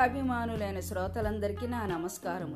కథాభిమానులైన 0.00 0.80
శ్రోతలందరికీ 0.80 1.66
నా 1.66 1.86
నమస్కారము. 1.86 2.54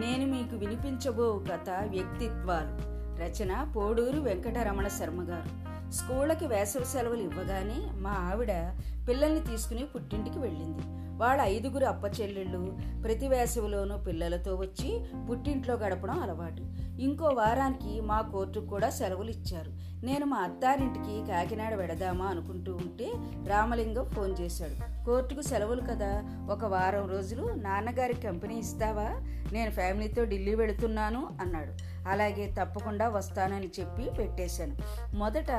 నేను 0.00 0.32
మీకు 0.32 0.56
వినిపించబో 0.56 1.44
కథ 1.52 1.70
వ్యక్తిత్వాలు. 1.70 2.76
రచన 3.22 3.72
పోడూరు 3.76 4.20
వెంకటరమణ 4.20 4.88
శర్మ 4.88 5.22
గారు. 5.22 5.70
స్కూళ్ళకి 5.90 6.46
వేసవి 6.46 6.84
సెలవులు 6.84 7.22
ఇవ్వగానే 7.22 8.00
మా 8.00 8.10
ఆవిడ 8.10 8.76
పిల్లల్ని 9.08 9.40
తీసుకుని 9.46 9.84
పుట్టింటికి 9.84 10.38
వెళ్ళింది. 10.38 10.82
వాళ్ళ 11.18 11.42
ఐదుగురు 11.42 11.84
అప్పచెల్లెళ్ళు 11.84 12.78
ప్రతి 13.04 13.28
వేసవిలోనూ 13.28 13.96
పిల్లలతో 13.96 14.54
వచ్చి 14.54 15.04
పుట్టింట్లో 15.30 15.74
గడపడం 15.74 16.20
అలవాటు. 16.20 16.89
ఇంకో 17.00 17.24
వారానికి 17.24 18.00
మా 18.00 18.20
కోర్టుకు 18.20 18.66
కూడా 18.66 18.90
సెలవులు 18.90 19.30
ఇచ్చారు. 19.30 19.90
నేను 20.06 20.26
మా 20.26 20.36
అత్తారింటికి 20.36 21.32
కాకినాడ 21.32 21.74
వెడదామా 21.74 22.24
అనుకుంటూ 22.24 22.74
ఉంటే 22.74 23.12
రామలింగం 23.46 24.08
ఫోన్ 24.08 24.34
చేశాడు. 24.40 25.04
కోర్టుకు 25.04 25.40
సెలవులు 25.40 25.80
కదా 25.80 26.22
ఒక 26.50 26.64
వారం 26.64 27.08
రోజులు 27.10 27.54
నాన్నగారి 27.54 28.14
కంపెనీ 28.14 28.58
ఇస్తావా? 28.58 29.08
నేను 29.52 29.70
ఫ్యామిలీతో 29.70 30.24
ఢిల్లీ 30.24 30.54
వెళుతున్నాను 30.54 31.28
అన్నాడు. 31.40 31.72
అలాగే 32.08 32.54
తప్పకుండా 32.60 33.08
వస్తానని 33.08 33.70
చెప్పి 33.80 34.10
పెట్టేశాను. 34.18 34.76
మొదట 35.16 35.50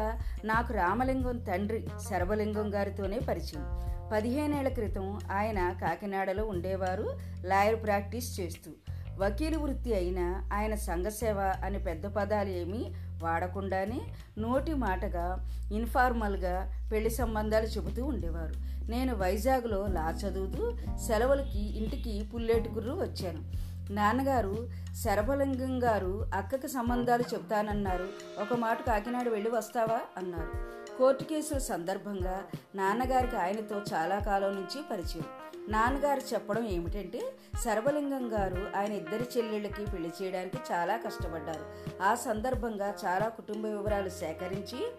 నాకు 0.45 0.73
రామలింగం 0.73 1.37
తండ్రి 1.37 1.87
శరభలింగం 2.09 2.75
గారితోనే 2.75 3.19
పరిచయం. 3.19 3.91
పదిహేనేళ్ళ 4.13 4.69
క్రితం 4.69 5.19
ఆయన 5.31 5.71
కాకినాడలో 5.71 6.45
ఉండేవారు 6.45 7.17
లాయర్ 7.45 7.83
ప్రాక్టీస్ 7.83 8.39
చేస్తూ. 8.39 8.71
వకీలు 9.19 9.59
వృత్తి 9.59 9.93
అయినా 9.93 10.49
ఆయన 10.53 10.75
సంఘసేవ 10.75 11.53
అనే 11.63 11.79
పెద్ద 11.79 12.07
పదాలు 12.07 12.49
ఏమీ 12.49 12.93
వాడకుండానే 13.23 14.01
నోటి 14.37 14.73
మాటగా 14.73 15.49
ఇన్ఫార్మల్గా 15.73 16.83
పెళ్ళి 16.91 17.09
సంబంధాలు 17.09 17.65
చెబుతూ 17.65 18.05
ఉండేవారు. 18.05 18.53
నేను 18.91 19.15
వైజాగ్లో 19.15 19.87
లా 19.87 20.09
చదువుతూ 20.09 20.77
సెలవులకి 20.97 21.77
ఇంటికి 21.77 22.29
పుల్లేటుగుర్రు 22.33 22.93
వచ్చాను. 22.93 23.71
నాన్నగారు 23.93 24.69
శరభలింగం 25.05 25.83
గారు 25.83 26.31
అక్కకి 26.33 26.67
సంబంధాలు 26.67 27.23
చెప్తానన్నారు 27.33 28.07
ఒక 28.41 28.53
మాట 28.53 28.81
కాకినాడ 28.87 29.27
వెళ్ళి 29.27 29.49
వస్తావా? 29.49 29.99
అన్నారు. 30.17 30.81
కోర్టు 30.97 31.23
కేసుల 31.23 31.57
సందర్భంగా 31.57 32.41
నాన్నగారికి 32.75 33.35
ఆయనతో 33.35 33.75
చాలా 33.93 34.19
కాలం 34.19 34.55
నుంచి 34.55 34.81
పరిచయం. 34.91 35.40
నాన్నగారు 35.69 36.33
చెప్పడం 36.33 36.65
ఏమిటంటే 36.65 37.21
సర్వలింగం 37.61 38.33
గారు 38.33 38.77
ఆయన 38.77 38.91
ఇద్దరి 38.91 39.25
చెల్లెళ్ళకి 39.37 39.85
పెళ్ళి 39.85 40.11
చేయడానికి 40.21 40.57
చాలా 40.71 40.97
కష్టపడ్డారు. 40.97 41.65
ఆ 42.03 42.15
సందర్భంగా 42.15 42.93
చాలా 43.05 43.27
కుటుంబ 43.27 43.65
వివరాలు 43.65 44.09
సేకరించి 44.09 44.91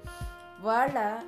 వాళ్ళ 0.61 1.21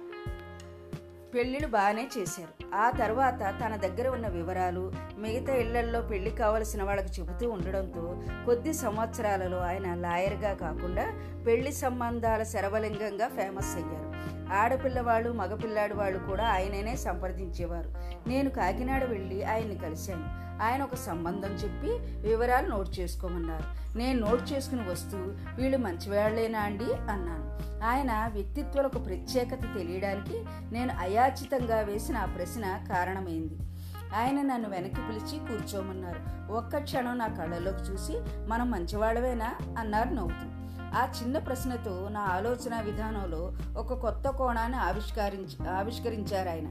పెళ్ళిళ్ళు 1.35 1.69
బాగానే 1.69 2.09
చేశారు. 2.19 2.75
ఆ 2.75 2.91
తర్వాత 2.91 3.55
తన 3.61 3.77
దగ్గర 3.77 4.09
ఉన్న 4.09 4.27
వివరాలు 4.29 4.93
మిగతా 5.19 5.55
ఇళ్ళల్లో 5.55 6.03
పెళ్ళి 6.03 6.31
కావలసిన 6.31 6.83
వాళ్ళకి 6.83 7.21
చెబుతూ 7.21 7.51
ఉండడంతో 7.51 8.23
కొద్ది 8.47 8.73
సంవత్సరాలలో 8.73 9.59
ఆయన 9.59 9.95
లాయర్గా 9.95 10.55
కాకుండా 10.55 11.07
పెళ్ళి 11.47 11.73
సంబంధాల 11.73 12.43
శరవలింగంగా 12.43 13.29
ఫేమస్ 13.29 13.77
అయ్యారు. 13.77 14.34
ఆడపిల్లవాళ్ళు 14.55 15.33
మగపిల్లాడి 15.33 15.95
వాళ్ళు 15.95 16.19
కూడా 16.19 16.49
ఆయననే 16.49 16.97
సంప్రదించేవారు. 16.97 17.95
నేను 18.29 18.51
కాకినాడ 18.51 19.05
వెళ్ళి 19.05 19.45
ఆయన్ని 19.45 19.79
కలిశాను. 19.79 20.45
ఆయన 20.63 20.83
ఒక 20.83 20.95
సంబంధం 20.95 21.49
చెప్పి 21.49 21.89
వివరాలు 22.29 22.69
నోట్ 22.69 23.01
చేసుకోమన్నారు. 23.01 23.99
నేను 23.99 24.29
నోట్ 24.29 24.53
చేసుకుని 24.53 24.89
వస్తూ 24.89 25.19
వీళ్ళు 25.57 25.79
మంచివాళ్ళేనా 25.79 26.59
అండి? 26.59 26.95
అన్నాను. 26.95 27.55
ఆయన 27.85 28.31
వ్యక్తిత్వాలకు 28.33 28.99
ప్రత్యేకత 28.99 29.61
తెలియడానికి 29.75 30.45
నేను 30.75 30.95
అయాచితంగా 30.99 31.81
వేసిన 31.81 32.17
ఆ 32.17 32.25
ప్రశ్న 32.25 32.81
కారణమైంది. 32.95 33.59
ఆయన 34.17 34.43
నన్ను 34.43 34.71
వెనక్కి 34.71 35.01
పిలిచి 35.01 35.39
కూర్చోమన్నారు. 35.39 36.53
ఒక్క 36.53 36.79
క్షణం 36.79 37.19
నా 37.19 37.27
కళ్ళలోకి 37.27 37.79
చూసి 37.79 38.13
మనం 38.49 38.71
మంచివాళ్ళవేనా 38.71 39.55
అన్నారు 39.79 40.09
నవ్వుతూ. 40.09 40.54
ఆ 40.95 41.09
చిన్న 41.23 41.39
ప్రశ్నతో 41.39 42.09
నా 42.09 42.21
ఆలోచన 42.21 42.81
విధానంలో 42.81 43.53
ఒక 43.77 43.95
కొత్త 43.95 44.29
కోణాన్ని 44.29 44.79
ఆవిష్కరించి 44.79 45.69
ఆవిష్కరించారు 45.69 46.49
ఆయన. 46.49 46.67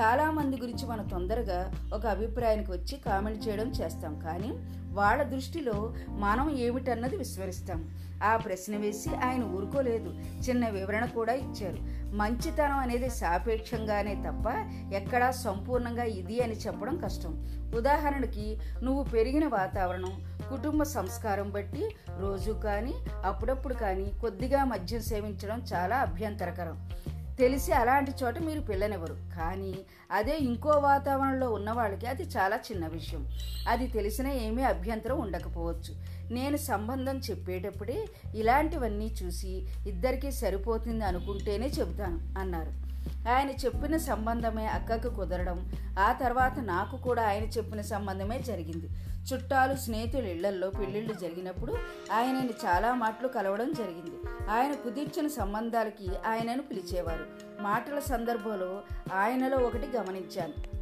చాలా 0.00 0.30
మంది 0.30 0.60
గురించి 0.60 0.86
మనం 0.86 1.06
తొందరగా 1.06 1.74
ఒక 1.94 2.06
అభిప్రాయానికి 2.06 2.72
వచ్చి 2.72 2.96
కామెంట్ 2.96 3.48
చేయడం 3.48 3.70
చేస్తాం. 3.70 4.18
కానీ 4.18 4.52
వాళ్ళ 4.92 5.22
దృష్టిలో 5.22 5.94
మనం 6.08 6.50
ఏమిటన్నది 6.50 7.16
విస్మరిస్తాం. 7.16 7.90
ఆ 8.22 8.36
ప్రశ్న 8.36 8.76
వేసి 8.76 9.10
ఆయన 9.16 9.44
ఊరుకోలేదు. 9.44 10.08
చిన్న 10.48 10.68
వివరణ 10.68 11.04
కూడా 11.04 11.32
ఇచ్చారు. 11.32 12.04
మంచితనం 12.14 12.78
అనేది 12.78 13.10
సాపేక్షంగానే 13.10 14.14
తప్ప 14.14 14.48
ఎక్కడా 14.94 15.30
సంపూర్ణంగా 15.30 16.02
ఇది 16.02 16.42
అని 16.42 16.52
చెప్పడం 16.52 16.96
కష్టం. 16.96 17.48
ఉదాహరణకి 17.76 18.58
నువ్వు 18.82 19.02
పెరిగిన 19.02 19.46
వాతావరణం 19.46 20.34
కుటుంబ 20.50 20.82
సంస్కారం 20.82 21.50
బట్టి 21.50 21.96
రోజు 22.18 22.52
కానీ 22.52 22.94
అప్పుడప్పుడు 23.24 23.74
కానీ 23.74 24.12
కొద్దిగా 24.20 24.64
మద్యం 24.64 25.02
సేవించడం 25.02 25.62
చాలా 25.74 25.96
అభ్యంతరకరం. 25.96 26.90
తెలిసి 27.38 27.72
అలాంటి 27.72 28.12
చోట 28.24 28.38
మీరు 28.38 28.60
పిల్లనివ్వరు. 28.60 29.14
కానీ 29.14 29.74
అదే 30.12 30.36
ఇంకో 30.36 30.70
వాతావరణంలో 30.70 31.50
ఉన్న 31.50 31.70
వాళ్ళకి 31.70 32.06
అది 32.06 32.22
చాలా 32.22 32.56
చిన్న 32.56 32.86
విషయం. 32.86 33.28
అది 33.68 33.86
తెలిసిన 33.86 34.26
ఏమీ 34.26 34.62
అభ్యంతరం 34.62 35.20
ఉండకపోవచ్చు. 35.20 36.13
నేను 36.30 36.56
సంబంధం 36.56 37.18
చెప్పేటప్పుడే 37.18 38.04
ఇలాంటివన్నీ 38.34 39.14
చూసి 39.22 39.66
ఇద్దరికీ 39.86 40.30
సరిపోతుంది 40.30 41.04
అనుకుంటేనే 41.04 41.66
చెబుతాను 41.66 42.38
అన్నారు. 42.38 42.84
ఆయన 43.28 43.50
చెప్పిన 43.50 43.96
సంబంధమే 43.96 44.66
అక్కకు 44.66 45.14
కుదరడం 45.14 45.72
ఆ 45.98 46.12
తర్వాత 46.12 46.58
నాకు 46.58 46.96
కూడా 46.96 47.28
ఆయన 47.28 47.42
చెప్పిన 47.42 47.80
సంబంధమే 47.80 48.38
జరిగింది. 48.38 48.88
చుట్టాలు 49.34 49.74
స్నేహితులు 49.74 50.26
ఇళ్ళల్లో 50.26 50.70
పెళ్ళిళ్ళు 50.70 51.14
జరిగినప్పుడు 51.14 51.76
ఆయనని 52.12 52.50
చాలా 52.66 52.94
మాటలు 52.94 53.28
కలవడం 53.28 53.72
జరిగింది. 53.72 54.48
ఆయన 54.50 54.74
కుదిర్చిన 54.74 55.26
సంబంధాలకి 55.26 56.08
ఆయనను 56.26 56.62
పిలిచేవారు. 56.62 57.26
మాటల 57.62 57.98
సందర్భంలో 57.98 58.82
ఆయనలో 59.14 59.56
ఒకటి 59.56 59.96
గమనించాను. 59.96 60.73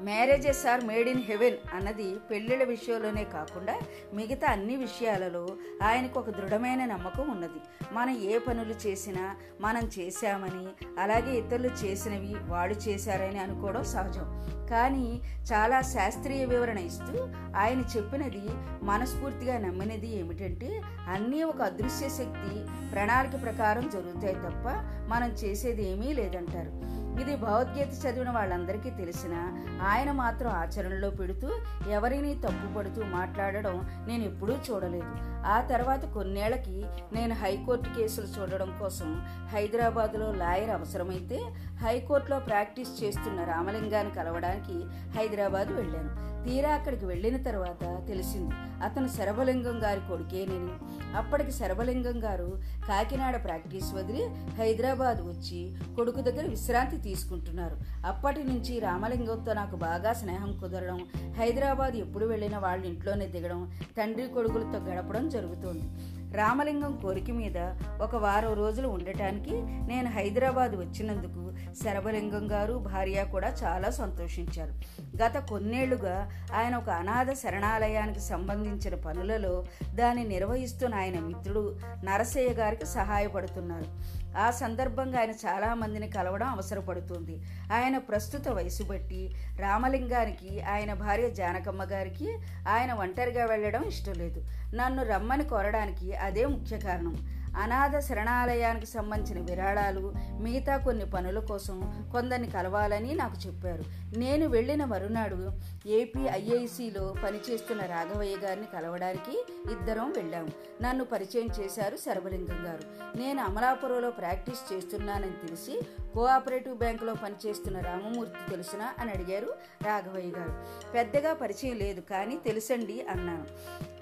Marriages 0.00 0.66
are 0.66 0.84
made 0.84 1.08
in 1.08 1.22
heaven 1.22 1.56
అన్నది 1.74 2.14
పెళ్ళిళ్ళ 2.30 2.64
విషయంలోనే 2.64 3.24
కాకుండా 3.24 3.80
మిగతా 4.14 4.52
అన్ని 4.52 4.76
విషయాలలో 4.76 5.48
ఆయనకు 5.82 6.20
ఒక 6.20 6.30
దృఢమైన 6.30 6.84
నమ్మకం 6.84 7.30
ఉన్నది. 7.30 7.60
మనం 7.92 8.22
ఏ 8.22 8.38
పనులు 8.38 8.86
చేసినా 8.86 9.36
మనం 9.60 9.90
చేశామని 9.98 10.66
అలాగే 11.00 11.38
ఇతరులు 11.38 11.68
చేసినవి 11.68 12.34
వాళ్ళు 12.48 12.74
చేశారని 12.74 13.38
అనుకోవడం 13.38 13.84
సహజం. 13.84 14.52
కానీ 14.70 15.20
చాలా 15.52 15.80
శాస్త్రీయ 15.80 16.44
వివరణ 16.44 16.78
ఇస్తూ 16.78 17.28
ఆయన 17.56 17.84
చెప్పినది 17.96 18.42
మనస్ఫూర్తిగా 18.82 19.58
నమ్మినది 19.58 20.16
ఏమిటంటే 20.16 20.82
అన్నీ 21.08 21.42
ఒక 21.42 21.62
అదృశ్య 21.62 22.08
శక్తి 22.08 22.64
ప్రణాళిక 22.92 23.42
ప్రకారం 23.42 23.88
జరుగుతాయి 23.88 24.34
తప్ప 24.34 24.68
మనం 25.08 25.28
చేసేది 25.28 25.88
ఏమీ 25.90 26.12
లేదంటారు. 26.12 27.01
ఇది 27.20 27.36
భగవద్గీత 27.36 27.92
చదివిన 28.02 28.30
వాళ్ళందరికీ 28.30 28.90
తెలిసిన 28.90 29.34
ఆయన 29.82 30.12
మాత్రం 30.12 30.50
ఆచరణలో 30.50 31.10
పెడుతూ 31.10 31.48
ఎవరిని 31.88 32.34
తప్పుపడుతూ 32.34 33.02
మాట్లాడడం 33.04 34.04
నేను 34.08 34.24
ఎప్పుడూ 34.24 34.52
చూడలేదు. 34.52 35.12
ఆ 35.46 35.60
తర్వాత 35.60 36.12
కొన్నేళ్ళకి 36.14 36.84
నేను 37.12 37.34
హైకోర్టు 37.34 37.88
కేసులు 37.88 38.26
చూడడం 38.26 38.78
కోసం 38.80 39.22
హైదరాబాద్లో 39.52 40.32
లాయర్ 40.32 40.70
అవసరమైతే 40.70 41.40
హైకోర్టులో 41.84 42.38
ప్రాక్టీస్ 42.38 43.04
చేస్తున్న 43.04 43.44
రామలింగాన్ని 43.44 44.14
కలవడానికి 44.14 44.78
హైదరాబాద్ 45.18 45.72
వెళ్ళాను. 45.72 46.31
తీరా 46.46 46.70
అక్కడికి 46.70 47.06
వెళ్ళిన 47.06 47.36
తర్వాత 47.36 48.08
తెలిసింది 48.08 48.54
అతను 48.84 49.08
శరభలింగం 49.08 49.82
గారి 49.82 50.00
కొడుకేనని. 50.00 50.72
అప్పటికి 51.16 51.52
శరభలింగం 51.52 52.24
గారు 52.24 52.60
కాకినాడ 52.88 53.44
ప్రాక్టీస్ 53.44 53.94
వదిలి 53.94 54.24
హైదరాబాద్ 54.58 55.20
వచ్చి 55.22 55.76
కొడుకు 55.96 56.20
దగ్గర 56.20 56.46
విశ్రాంతి 56.46 56.96
తీసుకుంటున్నారు. 56.96 57.76
అప్పటి 58.06 58.44
నుంచి 58.44 58.80
రామలింగంతో 58.80 59.52
నాకు 59.52 59.76
బాగా 59.76 60.12
స్నేహం 60.12 60.58
కుదరడం 60.60 61.00
హైదరాబాద్ 61.38 61.96
ఎప్పుడు 61.96 62.26
వెళ్ళినా 62.26 62.58
వాళ్ళ 62.58 62.84
ఇంట్లోనే 62.84 63.26
దిగడం 63.26 63.72
తండ్రి 63.98 64.26
కొడుకులతో 64.26 64.78
గడపడం 64.78 65.28
జరుగుతోంది. 65.28 65.86
రామలింగం 66.34 67.00
కోరిక 67.02 67.30
మీద 67.30 67.58
ఒక 68.02 68.16
వారం 68.16 68.52
రోజులు 68.52 68.88
ఉండటానికి 68.88 69.62
నేను 69.62 70.10
హైదరాబాద్ 70.10 70.76
వచ్చినందుకు 70.76 71.42
శరభలింగం 71.84 72.50
గారు 72.52 72.72
భార్య 72.72 73.24
కూడా 73.24 73.54
చాలా 73.62 73.90
సంతోషించారు. 73.90 74.74
గత 75.16 75.46
కొన్నేళ్ళుగా 75.48 76.30
ఆయన 76.54 76.76
ఒక 76.76 76.90
అనాథ 76.90 77.32
శరణాలయానికి 77.32 78.20
సంబంధించిన 78.20 78.94
పనులలో 78.94 79.64
దాన్ని 79.94 80.24
నిర్వహిస్తున్న 80.24 80.94
ఆయన 80.94 81.20
మిత్రుడు 81.20 81.78
నరసయ్య 82.04 82.48
గారికి 82.48 82.86
సహాయపడుతున్నారు. 82.86 84.21
ఆ 84.36 84.50
సందర్భంగా 84.50 85.20
ఆయన 85.20 85.30
చాలామందిని 85.30 86.08
కలవడం 86.08 86.46
అవసరపడుతుంది. 86.46 87.42
ఆయన 87.72 87.98
ప్రస్తుత 87.98 88.48
వయసు 88.48 88.82
బట్టి 88.82 89.34
రామలింగానికి 89.58 90.60
ఆయన 90.60 90.94
భార్య 90.94 91.30
జానకమ్మ 91.30 91.84
గారికి 91.84 92.38
ఆయన 92.68 92.92
ఒంటరిగా 92.92 93.44
వెళ్ళడం 93.44 93.82
ఇష్టం 93.82 94.12
లేదు. 94.12 94.44
నన్ను 94.74 95.04
రమ్మని 95.04 95.44
కోరడానికి 95.44 96.12
అదే 96.14 96.46
ముఖ్య 96.46 96.78
కారణం. 96.78 97.41
అనాథ 97.56 97.98
శరణాలయానికి 97.98 98.86
సంబంధించిన 98.86 99.44
విరాళాలు 99.50 100.12
మిగతా 100.40 100.76
కొన్ని 100.76 101.10
పనుల 101.10 101.38
కోసం 101.38 102.08
కొందరిని 102.12 102.50
కలవాలని 102.50 103.14
నాకు 103.14 103.46
చెప్పారు. 103.46 103.84
నేను 104.18 104.48
వెళ్ళిన 104.48 104.84
మరునాడు 104.84 105.52
ఏపీ 105.86 106.20
ఐఐసిలో 106.20 107.14
పనిచేస్తున్న 107.24 107.82
రాఘవయ్య 107.82 108.36
గారిని 108.36 108.66
కలవడానికి 108.66 109.46
ఇద్దరం 109.72 110.12
వెళ్ళాము 110.12 110.50
నన్ను 110.82 111.04
పరిచయం 111.04 111.48
చేశారు 111.60 111.96
శరభలింగం 111.96 112.66
గారు. 112.66 113.16
నేను 113.18 113.42
అమలాపురంలో 113.42 114.10
ప్రాక్టీస్ 114.10 114.72
చేస్తున్నానని 114.72 115.46
తెలిసి 115.46 115.80
కోఆపరేటివ్ 116.14 116.78
బ్యాంకులో 116.78 117.14
పనిచేస్తున్న 117.14 117.80
రామమూర్తి 117.80 118.50
తెలుసునా 118.50 118.94
అని 118.98 119.10
అడిగారు 119.10 119.54
రాఘవయ్య 119.82 120.30
గారు. 120.30 120.66
పెద్దగా 120.92 121.34
పరిచయం 121.34 121.76
లేదు 121.76 122.00
కానీ 122.00 122.36
తెలుసండి 122.36 123.06
అన్నాను. 123.10 123.46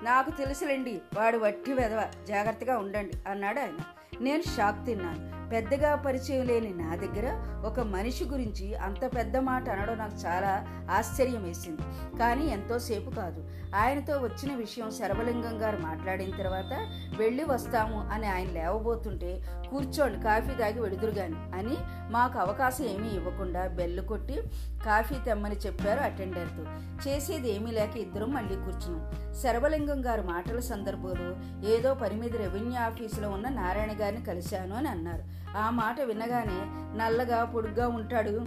నాకు 0.05 0.31
తెలుసులేండి 0.31 1.01
వాడు 1.15 1.39
వట్టి 1.39 1.73
వెదవ 1.73 2.11
జాగ్రత్తగా 2.29 2.79
ఉండండి 2.79 3.13
అన్నాడు 3.29 3.61
ఆయన. 3.61 3.79
నేను 4.21 4.43
షాక్ 4.43 4.87
తిన్నాను. 4.87 5.40
పెద్దగా 5.53 5.95
పరిచయం 5.95 6.47
లేని 6.47 6.75
నా 6.75 6.95
దగ్గర 6.95 7.27
ఒక 7.67 7.81
మనిషి 7.81 8.25
గురించి 8.25 8.75
అంత 8.75 9.17
పెద్ద 9.17 9.37
మాట 9.37 9.69
అనడం 9.69 9.99
నాకు 9.99 10.17
చాలా 10.27 10.67
ఆశ్చర్యం 10.91 11.43
వేసింది. 11.43 11.83
కానీ 12.19 12.47
ఎంతోసేపు 12.47 13.11
కాదు. 13.11 13.49
ఆయనతో 13.77 14.19
వచ్చిన 14.19 14.57
విషయం 14.57 14.91
శరవలింగం 14.91 15.63
గారు 15.63 15.77
మాట్లాడిన 15.77 16.31
తర్వాత 16.31 16.89
వెళ్ళి 17.19 17.45
వస్తాము 17.45 18.09
అని 18.13 18.27
ఆయన 18.27 18.49
లేవబోతుంటే 18.49 19.45
కూర్చోండి 19.71 20.21
కాఫీ 20.21 20.55
తాగి 20.55 20.81
వెడుదురుగాని 20.81 21.59
అని 21.59 21.77
మాకు 22.11 22.39
అవకాశం 22.39 22.85
ఏమీ 22.85 23.09
ఇవ్వకుండా 23.09 23.67
బెల్లు 23.67 24.03
కొట్టి 24.03 24.43
కాఫీ 24.87 25.15
తెమ్మని 25.15 25.57
చెప్పారు 25.57 26.01
అటెండర్తో. 26.01 26.65
చేసేది 27.09 27.55
ఏమీ 27.55 27.71
లేక 27.71 27.97
ఇద్దరం 27.97 28.33
మళ్ళీ 28.33 28.55
కూర్చున్నాం. 28.55 29.35
శరవలింగం 29.43 30.07
గారు 30.07 30.23
మాటల 30.23 30.61
సందర్భంలో 30.61 31.37
ఏదో 31.71 31.95
పని 31.95 32.15
మీద 32.15 32.37
రెవెన్యూ 32.37 32.79
ఆఫీసులో 32.81 33.31
ఉన్న 33.31 33.49
నారాయణ 33.49 33.91
గారిని 34.01 34.25
కలిశాను 34.25 34.77
అని 34.77 34.89
అన్నారు. 34.89 35.40
ఆ 35.57 35.71
మాట 35.71 36.01
వినగానే 36.01 36.81
నల్లగా 36.99 37.45
పొడుగ్గా 37.45 37.89
ఉంటాడు. 37.89 38.47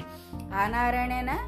ఆ 0.55 0.67
నారాయణేనా? 0.67 1.39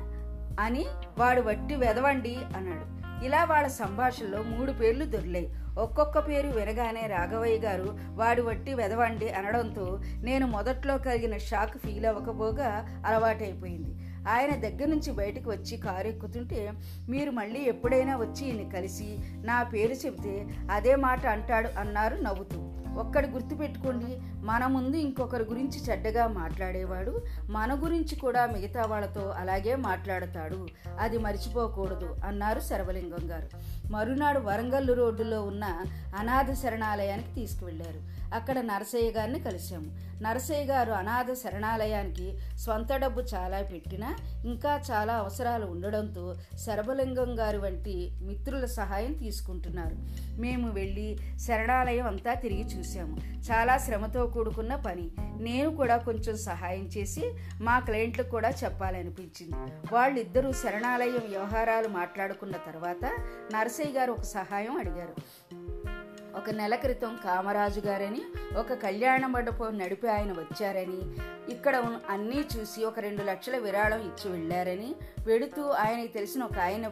అని 0.59 0.85
వాడు 1.17 1.41
వట్టి 1.41 1.75
వెదవండి 1.75 2.37
అన్నాడు. 2.57 2.95
ఇలా 3.25 3.43
వాళ్ళ 3.43 3.67
సంభాషణలో 3.67 4.43
మూడు 4.43 4.71
పేర్లు 4.71 5.05
దొరిలాయి. 5.05 5.55
ఒక్కొక్క 5.79 6.27
పేరు 6.27 6.47
వినగానే 6.47 7.07
రాఘవయ్య 7.07 7.57
గారు 7.57 7.97
వాడు 8.09 8.41
వట్టి 8.41 8.73
వెదవండి 8.73 9.29
అనడంతో 9.29 9.99
నేను 10.17 10.47
మొదట్లో 10.47 10.97
కలిగిన 10.97 11.37
షాక్ 11.37 11.77
ఫీల్ 11.77 12.05
అవ్వకపోగా 12.05 13.01
అలవాటైపోయింది. 13.05 14.09
ఆయన 14.29 14.55
దగ్గర 14.55 14.85
నుంచి 14.85 15.11
బయటకు 15.11 15.51
వచ్చి 15.51 15.77
కారు 15.77 16.07
ఎక్కుతుంటే 16.07 16.71
మీరు 17.09 17.31
మళ్ళీ 17.31 17.59
ఎప్పుడైనా 17.59 18.17
వచ్చి 18.17 18.45
ఈయన 18.45 18.69
కలిసి 18.69 19.17
నా 19.43 19.63
పేరు 19.63 19.93
చెబితే 19.93 20.47
అదే 20.71 20.95
మాట 20.95 21.25
అంటాడు 21.25 21.79
అన్నారు 21.79 22.15
నవ్వుతూ. 22.15 22.84
ఒక్కడి 22.95 23.27
గుర్తుపెట్టుకోండి 23.27 24.21
మన 24.45 24.65
ముందు 24.67 24.97
ఇంకొకరి 24.97 25.43
గురించి 25.43 25.85
చెడ్డగా 25.89 26.27
మాట్లాడేవాడు 26.27 27.21
మన 27.49 27.73
గురించి 27.73 28.15
కూడా 28.15 28.45
మిగతా 28.45 28.85
వాళ్ళతో 28.85 29.33
అలాగే 29.37 29.75
మాట్లాడతాడు. 29.75 30.67
అది 30.99 31.17
మర్చిపోకూడదు 31.17 32.15
అన్నారు 32.25 32.59
శరవలింగం 32.59 33.31
గారు. 33.31 33.49
మరునాడు 33.91 34.39
వరంగల్లు 34.39 34.93
రోడ్డులో 34.93 35.43
ఉన్న 35.43 35.65
అనాథ 36.19 36.51
శరణాలయానికి 36.53 37.35
తీసుకువెళ్ళారు 37.35 38.24
అక్కడ 38.33 38.59
నరసయ్య 38.59 39.11
గారిని 39.11 39.39
కలిశాము. 39.39 40.05
నరసయ్య 40.21 40.65
గారు 40.65 40.91
అనాథ 40.91 41.33
శరణాలయానికి 41.33 42.37
స్వంత 42.57 42.93
డబ్బు 42.93 43.21
చాలా 43.21 43.61
పెట్టినా 43.61 44.15
ఇంకా 44.45 44.81
చాలా 44.91 45.13
అవసరాలు 45.13 45.65
ఉండడంతో 45.65 46.35
శరభలింగం 46.65 47.39
గారు 47.39 47.57
వంటి 47.59 48.11
మిత్రుల 48.21 48.65
సహాయం 48.65 49.13
తీసుకుంటున్నారు. 49.13 49.95
మేము 50.41 50.71
వెళ్ళి 50.71 51.17
శరణాలయం 51.47 52.07
అంతా 52.07 52.33
తిరిగి 52.33 52.63
చూసాము 52.63 53.17
చాలా 53.51 53.77
శ్రమతో 53.77 54.27
కూడుకున్న 54.27 54.75
పని. 54.75 55.11
నేను 55.19 55.75
కూడా 55.75 55.97
కొంచెం 55.97 56.37
సహాయం 56.37 56.85
చేసి 56.97 57.33
మా 57.61 57.79
క్లయింట్లకు 57.79 58.29
కూడా 58.29 58.49
చెప్పాలనిపించింది. 58.49 59.55
వాళ్ళిద్దరూ 59.93 60.51
శరణాలయం 60.51 61.23
వ్యవహారాలు 61.29 61.87
మాట్లాడుకున్న 61.87 62.53
తర్వాత 62.57 63.05
నరసయ్య 63.53 63.99
గారు 63.99 64.11
ఒక 64.11 64.21
సహాయం 64.21 64.77
అడిగారు. 64.77 65.54
ఒక 66.35 66.49
నెల 66.49 66.75
క్రితం 66.75 67.11
కామరాజు 67.23 67.81
గారని 67.81 68.21
ఒక 68.57 68.73
కళ్యాణ 68.81 69.25
మండపం 69.25 69.77
నడిపి 69.77 70.07
ఆయన 70.07 70.31
వచ్చారని 70.31 70.99
ఇక్కడ 71.49 71.75
అన్నీ 72.09 72.39
చూసి 72.53 72.79
ఒక 72.85 72.99
రెండు 72.99 73.23
లక్షల 73.23 73.57
విరాళం 73.57 74.01
ఇచ్చి 74.01 74.27
వెళ్ళారని 74.31 74.89
వెడుతూ 75.27 75.63
ఆయనకి 75.77 76.11
తెలిసిన 76.13 76.43
ఒక 76.43 76.59
ఆయన 76.59 76.85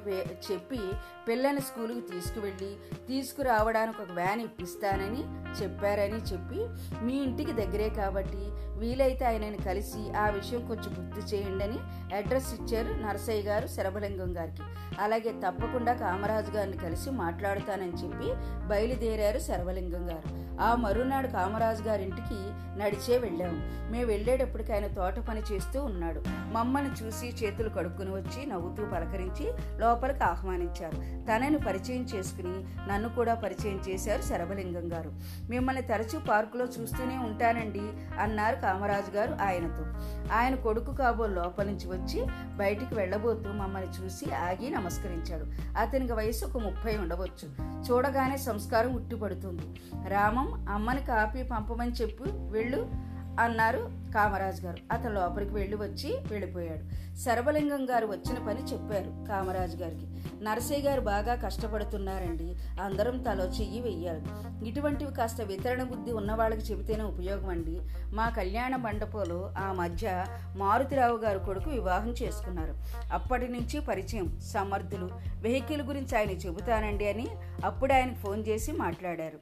చెప్పి 0.51 0.81
పిల్లని 1.27 1.61
స్కూలుకి 1.61 2.01
తీసుకువెళ్ళి 2.11 2.71
తీసుకురావడానికి 3.07 4.01
ఒక 4.01 4.11
వ్యాన్ 4.11 4.41
ఇప్పిస్తానని 4.41 5.21
చెప్పారని 5.61 6.19
చెప్పి 6.31 6.59
మీ 7.05 7.15
ఇంటికి 7.23 7.53
దగ్గరే 7.53 7.89
కాబట్టి 7.89 8.43
వీలైతే 8.79 9.25
ఆయనని 9.25 9.57
కలిసి 9.57 10.01
ఆ 10.17 10.29
విషయం 10.29 10.61
కొంచెం 10.67 10.91
గుర్తు 10.99 11.35
చేయండి 11.35 11.63
అని 11.63 11.79
అడ్రస్ 12.15 12.53
ఇచ్చారు 12.53 12.93
నరసయ్య 13.01 13.41
గారు 13.41 13.67
శరభలింగం 13.67 14.31
గారికి. 14.37 14.63
అలాగే 14.99 15.31
తప్పకుండా 15.45 15.93
కామరాజు 15.93 16.51
గారిని 16.51 16.77
కలిసి 16.77 17.09
మాట్లాడుతానని 17.09 17.97
చెప్పి 18.03 18.29
బయలుదేరారు 18.67 19.39
శరభలింగం 19.39 20.09
గారు. 20.09 20.27
ఆ 20.61 20.75
మరునాడు 20.75 21.27
కామరాజు 21.27 21.83
గారింటికి 21.83 22.63
నడిచే 22.79 23.17
వెళ్ళాము 23.17 23.91
మేము 23.91 24.05
వెళ్ళేటప్పటికి 24.05 24.73
ఆయన 24.73 24.87
తోట 24.87 25.19
పని 25.19 25.41
చేస్తూ 25.51 25.83
ఉన్నాడు. 25.83 26.23
మమ్మల్ని 26.27 27.05
చూసి 27.05 27.27
చేతులు 27.27 27.69
కడుక్కుని 27.69 28.11
వచ్చి 28.11 28.45
నవ్వుతూ 28.45 28.85
పలకరించి 28.85 29.51
లోపలికి 29.79 30.23
ఆహ్వానించారు. 30.23 30.95
తనని 31.25 31.57
పరిచయం 31.57 32.03
చేసుకుని 32.03 32.89
నన్ను 32.89 33.09
కూడా 33.09 33.33
పరిచయం 33.33 33.81
చేశారు 33.89 34.21
శరభలింగం 34.21 34.93
గారు. 34.93 35.11
మిమ్మల్ని 35.49 35.81
తరచూ 35.81 36.19
పార్కులో 36.19 36.65
చూస్తూనే 36.65 37.17
ఉంటానండి 37.17 37.81
అన్నారు 38.19 38.55
కామరాజు 38.55 39.11
గారు 39.11 39.37
ఆయనతో. 39.41 39.85
ఆయన 40.33 40.55
కొడుకు 40.55 40.95
కాబో 40.95 41.25
లోపల 41.27 41.65
నుంచి 41.65 41.87
వచ్చి 41.87 42.25
బయటికి 42.57 42.95
వెళ్ళబోతూ 42.95 43.51
మమ్మల్ని 43.51 43.89
చూసి 43.89 44.33
ఆగి 44.33 44.69
నమస్కరించాడు. 44.69 45.77
అతనికి 45.77 46.13
వయసు 46.13 46.45
ఒక 46.45 46.57
ముప్పై 46.57 46.97
ఉండవచ్చు. 46.97 47.73
చూడగానే 47.91 48.37
సంస్కారం 48.37 48.93
ఉట్టిపడుతుంది. 48.93 49.61
రామం 50.09 50.42
అమ్మని 50.51 51.01
కాపీ 51.01 51.43
పంపమని 51.43 51.91
చెప్పు 51.91 52.23
వెళ్ళు 52.27 53.13
అన్నారు 53.39 53.91
కామరాజు 54.13 54.61
గారు. 54.61 54.77
అతను 54.91 55.13
లోపలికి 55.13 55.53
వెళ్ళి 55.53 55.75
వచ్చి 55.75 56.17
వెళ్ళిపోయాడు. 56.31 57.15
శరభలింగం 57.17 57.89
గారు 57.89 58.07
వచ్చిన 58.07 58.47
పని 58.47 58.63
చెప్పారు 58.63 59.25
కామరాజు 59.29 59.77
గారికి. 59.77 60.07
నరసయ్య 60.43 60.89
గారు 60.89 61.01
బాగా 61.01 61.35
కష్టపడుతున్నారండి. 61.35 62.55
అందరం 62.81 63.21
తలో 63.21 63.45
చెయ్యి 63.45 63.81
వెయ్యాలి. 63.81 64.23
ఇటువంటివి 64.69 65.13
కాస్త 65.13 65.41
వితరణ 65.41 65.83
బుద్ధి 65.83 66.11
ఉన్న 66.11 66.33
వాళ్ళకి 66.33 66.61
చెబితేనే 66.61 67.03
ఉపయోగం 67.03 67.49
అండి. 67.49 67.81
మా 68.15 68.29
కళ్యాణ 68.29 68.75
మండపంలో 68.75 69.53
ఆ 69.57 69.71
మధ్య 69.71 70.25
మారుతిరావు 70.57 71.17
గారు 71.17 71.39
కొడుకు 71.39 71.69
వివాహం 71.69 72.09
చేసుకున్నారు. 72.09 72.75
అప్పటి 73.13 73.47
నుంచి 73.47 73.79
పరిచయం 73.79 74.39
సమర్థులు. 74.39 75.09
వెహికల్ 75.41 75.81
గురించి 75.81 76.17
ఆయన 76.17 76.29
చెబుతానండి 76.29 77.09
అని 77.09 77.27
అప్పుడు 77.65 77.93
ఆయనకు 77.93 78.15
ఫోన్ 78.15 78.43
చేసి 78.47 78.71
మాట్లాడారు. 78.71 79.39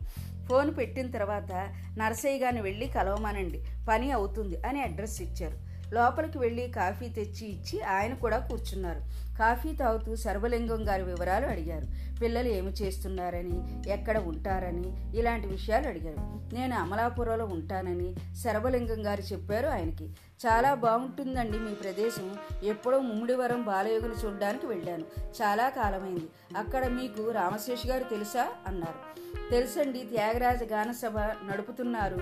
ఫోన్ 0.50 0.78
పెట్టిన 0.78 1.12
తర్వాత 1.12 1.52
నరసయ్య 1.98 2.40
గారిని 2.40 2.62
వెళ్ళి 2.62 2.88
కలవమనండి. 2.88 3.64
పని 3.90 4.12
అవుతుంది 4.12 4.58
అని 4.66 4.82
అడ్రస్ 4.82 5.22
ఇచ్చారు. 5.22 5.71
లోపలికి 5.94 6.38
వెళ్ళి 6.38 6.68
కాఫీ 6.68 7.10
తెచ్చి 7.10 7.48
ఇచ్చి 7.48 7.82
ఆయన 7.84 8.14
కూడా 8.14 8.40
కూర్చున్నారు. 8.40 9.32
కాఫీ 9.40 9.74
తాగుతూ 9.74 10.16
సర్వలింగం 10.16 10.90
గారి 10.90 11.04
వివరాలు 11.04 11.46
అడిగారు. 11.46 12.16
పిల్లలు 12.20 12.48
ఏమి 12.48 12.72
చేస్తున్నారని 12.72 13.90
ఎక్కడ 13.92 14.18
ఉంటారని 14.18 15.18
ఇలాంటి 15.20 15.48
విషయాలు 15.48 15.88
అడిగారు. 15.88 16.56
నేను 16.56 16.76
అమలాపురంలో 16.76 17.46
ఉంటానని 17.46 18.16
సర్వలింగం 18.36 19.06
గారు 19.06 19.22
చెప్పారు 19.22 19.68
ఆయనకి. 19.68 20.06
చాలా 20.48 20.74
బాగుంటుందండి 20.74 21.60
మీ 21.60 21.74
ప్రదేశం. 21.74 22.36
ఎప్పుడో 22.64 23.00
ముమ్మిడివరం 23.00 23.62
బాలయోగులు 23.62 24.14
చూడడానికి 24.26 24.66
వెళ్ళాను. 24.66 25.04
చాలా 25.42 25.70
కాలమైంది. 25.70 26.28
అక్కడ 26.58 26.88
మీకు 26.88 27.32
రామశేష్ 27.32 27.88
గారు 27.88 28.04
తెలుసా? 28.04 28.48
అన్నారు. 28.68 29.22
తెలుసండి 29.52 30.00
త్యాగరాజ 30.00 30.64
గానసభ 30.64 31.18
నడుపుతున్నారు 31.20 32.18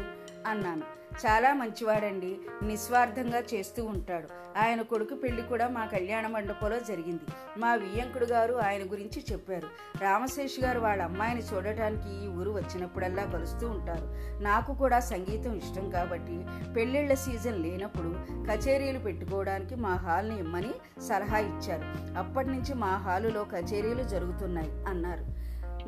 అన్నాను. 0.48 0.99
చాలా 1.26 1.54
మంచివాడండి. 1.54 2.38
నిస్వార్థంగా 2.64 3.44
చేస్తూ 3.54 3.86
ఉంటాడు. 3.86 4.28
ఆయన 4.58 4.82
కొడుకు 4.82 5.16
పెళ్ళి 5.16 5.42
కూడా 5.42 5.68
మా 5.68 5.86
కళ్యాణ 5.86 6.28
మండపంలో 6.28 6.80
జరిగింది. 6.80 7.22
మా 7.58 7.74
వియ్యంకుడు 7.74 8.26
గారు 8.26 8.54
ఆయన 8.54 8.92
గురించి 8.92 9.24
చెప్పారు. 9.32 9.68
రామశేష్ 10.04 10.60
గారు 10.64 10.80
వాళ్ళ 10.80 11.04
అమ్మాయిని 11.04 11.42
చూడటానికి 11.42 12.26
ఈ 12.26 12.28
ఊరు 12.28 12.52
వచ్చినప్పుడల్లా 12.52 13.24
కలుస్తూ 13.24 13.70
ఉంటారు. 13.70 14.40
నాకు 14.44 14.74
కూడా 14.74 15.00
సంగీతం 15.00 15.56
ఇష్టం 15.56 15.90
కాబట్టి 15.90 16.46
పెళ్ళిళ్ళ 16.76 17.14
సీజన్ 17.14 17.64
లేనప్పుడు 17.64 18.16
కచేరీలు 18.52 19.00
పెట్టుకోవడానికి 19.00 19.76
మా 19.76 19.96
హాల్ని 19.96 20.40
ఇమ్మని 20.40 21.02
సలహా 21.02 21.40
ఇచ్చారు. 21.40 22.18
అప్పటి 22.18 22.48
నుంచి 22.48 22.74
మా 22.74 22.98
హాలులో 22.98 23.44
కచేరీలు 23.44 24.04
జరుగుతున్నాయి 24.04 24.86
అన్నారు. 24.88 25.39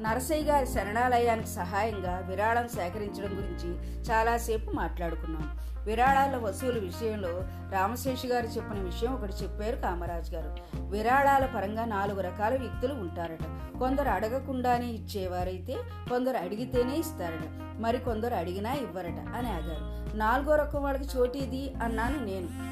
నరసయ్య 0.02 0.44
గారి 0.44 0.68
శరణాలయానికి 0.68 1.48
సహాయంగా 1.48 2.18
విరాళం 2.30 2.68
సేకరించడం 2.68 3.38
గురించి 3.38 3.70
చాలాసేపు 4.12 4.72
మాట్లాడుకున్నాం. 4.72 5.60
విరాళాల 5.84 6.38
వసూలు 6.38 6.80
విషయంలో 6.80 7.30
రామశేషి 7.72 8.28
గారు 8.28 8.48
చెప్పిన 8.48 8.80
విషయం 8.80 9.14
ఒకటి 9.14 9.34
చెప్పారు 9.34 9.76
కామరాజు 9.76 10.32
గారు. 10.32 10.58
విరాళాల 10.90 11.46
పరంగా 11.46 11.86
నాలుగు 11.86 12.22
రకాల 12.22 12.58
వ్యక్తులు 12.58 12.94
ఉంటారట. 12.94 13.44
కొందరు 13.80 14.10
అడగకుండానే 14.10 14.86
ఇచ్చేవారైతే 14.86 15.78
కొందరు 16.10 16.38
అడిగితేనే 16.38 16.96
ఇస్తారట. 16.96 17.78
మరి 17.80 17.98
కొందరు 17.98 18.36
అడిగినా 18.36 18.74
ఇవ్వరట 18.74 19.36
అని 19.36 19.50
ఆగారు. 19.52 20.18
నాలుగో 20.18 20.56
రకం 20.56 20.84
వాళ్ళకి 20.84 21.18
చోటీది 21.18 21.74
అన్నాను 21.84 22.26
నేను. 22.26 22.72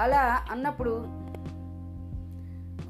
అలా 0.00 0.46
అన్నప్పుడు 0.50 1.20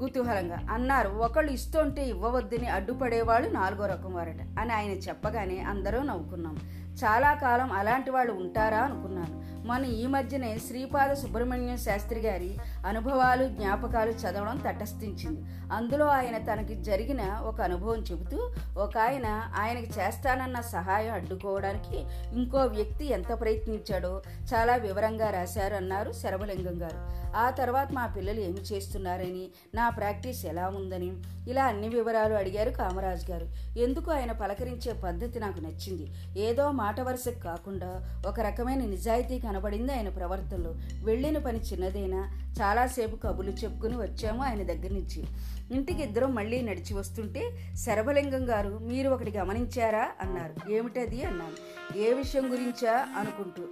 కుతూహలంగా 0.01 0.59
అన్నారు. 0.71 1.09
ఒకళ్ళు 1.09 1.51
ఇస్తుంటే 1.51 2.03
ఇవ్వవద్దని 2.07 2.67
అడ్డుపడేవాళ్ళు 2.67 3.49
నాలుగో 3.49 3.85
రకం 3.85 4.13
వారట 4.13 4.41
అని 4.59 4.73
ఆయన 4.73 4.93
చెప్పగానే 5.07 5.57
అందరూ 5.71 5.99
నవ్వుకున్నాం. 6.03 6.55
చాలా 7.03 7.33
కాలం 7.33 7.71
అలాంటి 7.71 8.11
వాళ్ళు 8.11 8.33
ఉంటారా 8.33 8.79
అనుకున్నాను. 8.79 9.35
మన 9.65 9.85
ఈ 9.85 10.07
మధ్యనే 10.07 10.57
శ్రీపాద 10.57 11.13
సుబ్రహ్మణ్యం 11.13 11.77
శాస్త్రి 11.77 12.19
గారి 12.19 12.57
అనుభవాలు 12.85 13.47
జ్ఞాపకాలు 13.47 14.09
చదవడం 14.09 14.57
తటస్థించింది. 14.57 15.41
అందులో 15.73 16.07
ఆయన 16.07 16.37
తనకి 16.37 16.75
జరిగిన 16.75 17.21
ఒక 17.43 17.61
అనుభవం 17.61 17.97
చెబుతూ 17.97 18.51
ఒక 18.77 18.97
ఆయన 18.97 19.25
ఆయనకి 19.55 19.99
చేస్తానన్న 19.99 20.61
సహాయం 20.61 21.13
అడ్డుకోవడానికి 21.13 21.97
ఇంకో 22.39 22.57
వ్యక్తి 22.57 23.05
ఎంత 23.05 23.39
ప్రయత్నించాడో 23.41 24.21
చాలా 24.53 24.75
వివరంగా 24.75 25.29
రాశారు 25.29 25.75
అన్నారు 25.75 26.11
శరభలింగం 26.11 26.81
గారు. 26.81 27.21
ఆ 27.35 27.49
తర్వాత 27.49 27.91
మా 27.91 28.05
పిల్లలు 28.07 28.39
ఏమి 28.39 28.59
చేస్తున్నారని 28.59 29.47
నా 29.75 29.89
ప్రాక్టీస్ 29.89 30.45
ఎలా 30.45 30.67
ఉందని 30.67 31.11
ఇలా 31.49 31.65
అన్ని 31.65 31.89
వివరాలు 31.89 32.33
అడిగారు 32.33 32.69
కామరాజు 32.69 33.31
గారు. 33.31 33.79
ఎందుకు 33.79 34.11
ఆయన 34.11 34.31
పలకరించే 34.31 34.93
పద్ధతి 34.93 35.39
నాకు 35.39 35.59
నచ్చింది? 35.59 36.11
ఏదో 36.39 36.71
మాట 36.71 37.01
వరుసకు 37.01 37.39
కాకుండా 37.39 38.21
ఒక 38.27 38.39
రకమైన 38.39 38.79
నిజాయితీ 38.79 39.39
కనబడింది 39.51 39.93
ఆయన 39.93 40.09
ప్రవర్తనలో. 40.09 40.75
వెళ్ళిన 41.03 41.37
పని 41.37 41.59
చిన్నదైనా? 41.59 42.31
చాలాసేపు 42.61 43.15
కబులు 43.15 43.49
చెప్పుకుని 43.49 43.97
వచ్చాము 43.97 44.43
ఆయన 44.43 44.63
దగ్గర 44.63 44.93
నుంచి. 44.93 45.25
ఇంటికి 45.71 46.03
ఇద్దరం 46.03 46.35
మళ్ళీ 46.35 46.61
నడిచి 46.61 46.93
వస్తుంటే 46.93 47.51
శరభలింగం 47.75 48.49
గారు 48.49 48.79
మీరు 48.81 49.09
ఒకటి 49.09 49.31
గమనించారా? 49.31 50.11
అన్నారు. 50.21 50.71
ఏమిటది? 50.71 51.23
అన్నాను. 51.23 51.97
ఏ 51.97 52.13
విషయం 52.13 52.51
గురించా? 52.51 53.07
అనుకుంటూ. 53.17 53.63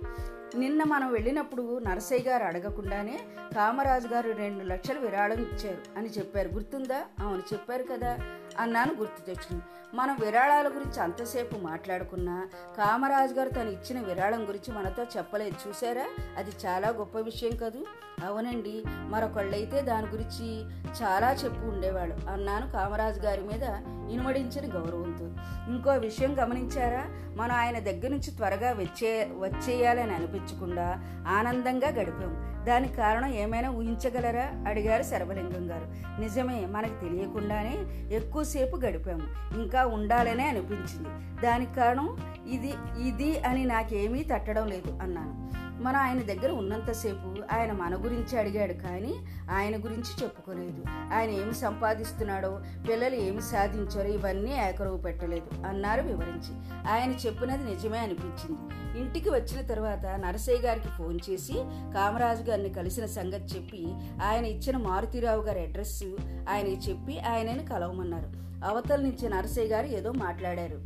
నిన్న 0.56 0.84
మనం 0.84 1.12
వెళ్ళినప్పుడు 1.12 1.80
నరసయ్య 1.80 2.30
గారు 2.30 2.44
అడగకుండానే 2.44 3.20
కామరాజు 3.56 4.08
గారు 4.08 4.32
రెండు 4.32 4.64
లక్షలు 4.64 5.00
విరాళం 5.00 5.38
ఇచ్చారు 5.38 5.98
అని 5.98 6.10
చెప్పారు. 6.10 6.50
గుర్తుందా? 6.50 7.04
అవును 7.20 7.42
చెప్పారు 7.54 7.84
కదా 7.84 8.20
అన్నాను 8.60 8.94
గుర్తు 8.94 9.26
తెచ్చింది 9.26 9.64
మనం 9.94 10.18
విరాళాల 10.20 10.68
గురించి 10.68 11.00
అంతసేపు 11.00 11.58
మాట్లాడుకున్నా 11.58 12.50
కామరాజు 12.78 13.34
గారు 13.34 13.50
తను 13.50 13.70
ఇచ్చిన 13.70 14.02
విరాళం 14.02 14.48
గురించి 14.48 14.74
మనతో 14.74 15.04
చెప్పలేదు. 15.04 15.70
చూసారా 15.70 16.06
అది 16.38 16.52
చాలా 16.66 16.90
గొప్ప 16.90 17.18
విషయం 17.18 17.56
కదూ. 17.56 17.86
అవునండి 18.26 18.84
మరొకళ్ళైతే 18.88 19.82
దాని 19.82 20.08
గురించి 20.08 20.64
చాలా 21.04 21.32
చెప్పు 21.32 21.68
ఉండేవాడు 21.68 22.30
అన్నాను 22.30 22.72
కామరాజు 22.72 23.20
గారి 23.20 23.42
మీద 23.42 23.64
ఇనుమడించిన 24.12 24.74
గౌరవంతో. 24.74 25.26
ఇంకో 25.72 25.92
విషయం 25.92 26.36
గమనించారా? 26.44 27.06
మనం 27.36 27.56
ఆయన 27.56 27.80
దగ్గర 27.80 28.08
నుంచి 28.08 28.32
త్వరగా 28.32 28.72
వచ్చే 28.72 29.30
వచ్చేయాలని 29.40 30.14
అనిపించకుండా 30.14 31.04
ఆనందంగా 31.28 31.90
గడిపాం. 31.90 32.50
దానికి 32.66 32.94
కారణం 32.94 33.34
ఏమైనా 33.34 33.70
ఊహించగలరా? 33.70 34.52
అడిగారు 34.68 35.04
శరభలింగం 35.04 35.72
గారు. 35.72 36.20
నిజమే 36.22 36.66
మనకు 36.66 37.02
తెలియకుండానే 37.02 37.78
ఎక్కువసేపు 38.16 38.78
గడిపాము. 38.78 39.56
ఇంకా 39.60 39.86
ఉండాలనే 39.86 40.48
అనిపించింది. 40.48 41.42
దానికి 41.42 41.76
కారణం 41.76 42.18
ఇది 42.48 42.74
ఇది 43.02 43.40
అని 43.40 43.66
నాకేమీ 43.66 44.24
తట్టడం 44.24 44.68
లేదు 44.68 45.00
అన్నాను. 45.02 45.69
మనం 45.80 45.96
ఆయన 45.96 46.22
దగ్గర 46.22 46.52
ఉన్నంతసేపు 46.52 47.54
ఆయన 47.54 47.72
మన 47.72 47.96
గురించి 47.96 48.40
అడిగాడు 48.40 48.74
కానీ 48.74 49.16
ఆయన 49.52 49.76
గురించి 49.76 50.24
చెప్పుకోలేదు. 50.24 50.84
ఆయన 51.14 51.30
ఏమి 51.30 51.54
సంపాదిస్తున్నాడో 51.54 52.62
పిల్లలు 52.90 53.16
ఏమి 53.16 53.42
సాధించారో 53.42 54.10
ఇవన్నీ 54.10 54.52
ఏకరువు 54.52 54.98
పెట్టలేదు 54.98 55.68
అన్నారు 55.68 56.02
వివరించి. 56.02 56.72
ఆయన 56.90 57.12
చెప్పినది 57.12 57.64
నిజమే 57.64 57.98
అనిపించింది. 57.98 58.60
ఇంటికి 59.00 59.30
వచ్చిన 59.30 59.62
తర్వాత 59.62 60.06
నరసయ్య 60.06 60.58
గారికి 60.58 60.88
ఫోన్ 60.88 61.20
చేసి 61.30 61.54
కామరాజు 61.96 62.44
గారిని 62.44 62.70
కలిసిన 62.70 63.06
సంగతి 63.06 63.56
చెప్పి 63.56 63.88
ఆయన 64.24 64.46
ఇచ్చిన 64.46 64.78
మారుతిరావు 64.78 65.42
గారి 65.42 65.60
అడ్రస్ 65.60 66.04
ఆయనకి 66.50 66.92
చెప్పి 66.92 67.20
ఆయనని 67.20 67.66
కలవమన్నారు. 67.66 68.50
అవతల 68.66 69.02
నుంచి 69.02 69.30
నరసయ్య 69.30 69.68
గారు 69.68 69.86
ఏదో 69.86 70.12
మాట్లాడారు. 70.12 70.82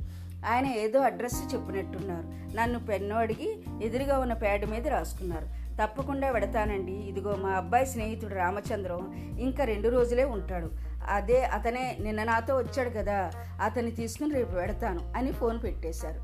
ఆయన 0.52 0.66
ఏదో 0.66 1.00
అడ్రస్ 1.00 1.56
చెప్పినట్టున్నారు. 1.56 2.56
నన్ను 2.56 2.80
పెన్ను 2.80 3.16
అడిగి 3.16 3.62
ఎదురుగా 3.82 4.20
ఉన్న 4.20 4.34
ప్యాడ్ 4.34 4.65
మీద 4.65 4.88
రాసుకున్నారు. 4.88 5.63
తప్పకుండా 5.82 6.32
వెడతానండి. 6.32 6.92
ఇదిగో 6.92 7.36
మా 7.36 7.50
అబ్బాయి 7.50 7.86
స్నేహితుడు 7.86 8.36
రామచంద్రం 8.36 9.13
ఇంకా 9.39 9.63
రెండు 9.63 9.89
రోజులే 9.89 10.24
ఉంటాడు. 10.24 10.72
అదే 11.08 11.44
అతనే 11.44 11.98
నిన్న 12.00 12.24
నాతో 12.24 12.58
వచ్చాడు 12.58 12.89
కదా 12.89 13.32
అతన్ని 13.62 13.92
తీసుకుని 13.92 14.34
రేపు 14.34 14.51
పెడతాను 14.51 15.13
అని 15.15 15.32
ఫోన్ 15.32 15.60
పెట్టేశారు. 15.63 16.22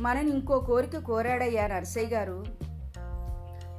మనని 0.00 0.30
ఇంకో 0.30 0.58
కోరిక 0.60 0.98
కోరాడయ్యా 0.98 1.66
నర్సయ్య 1.66 2.06
గారు. 2.06 2.44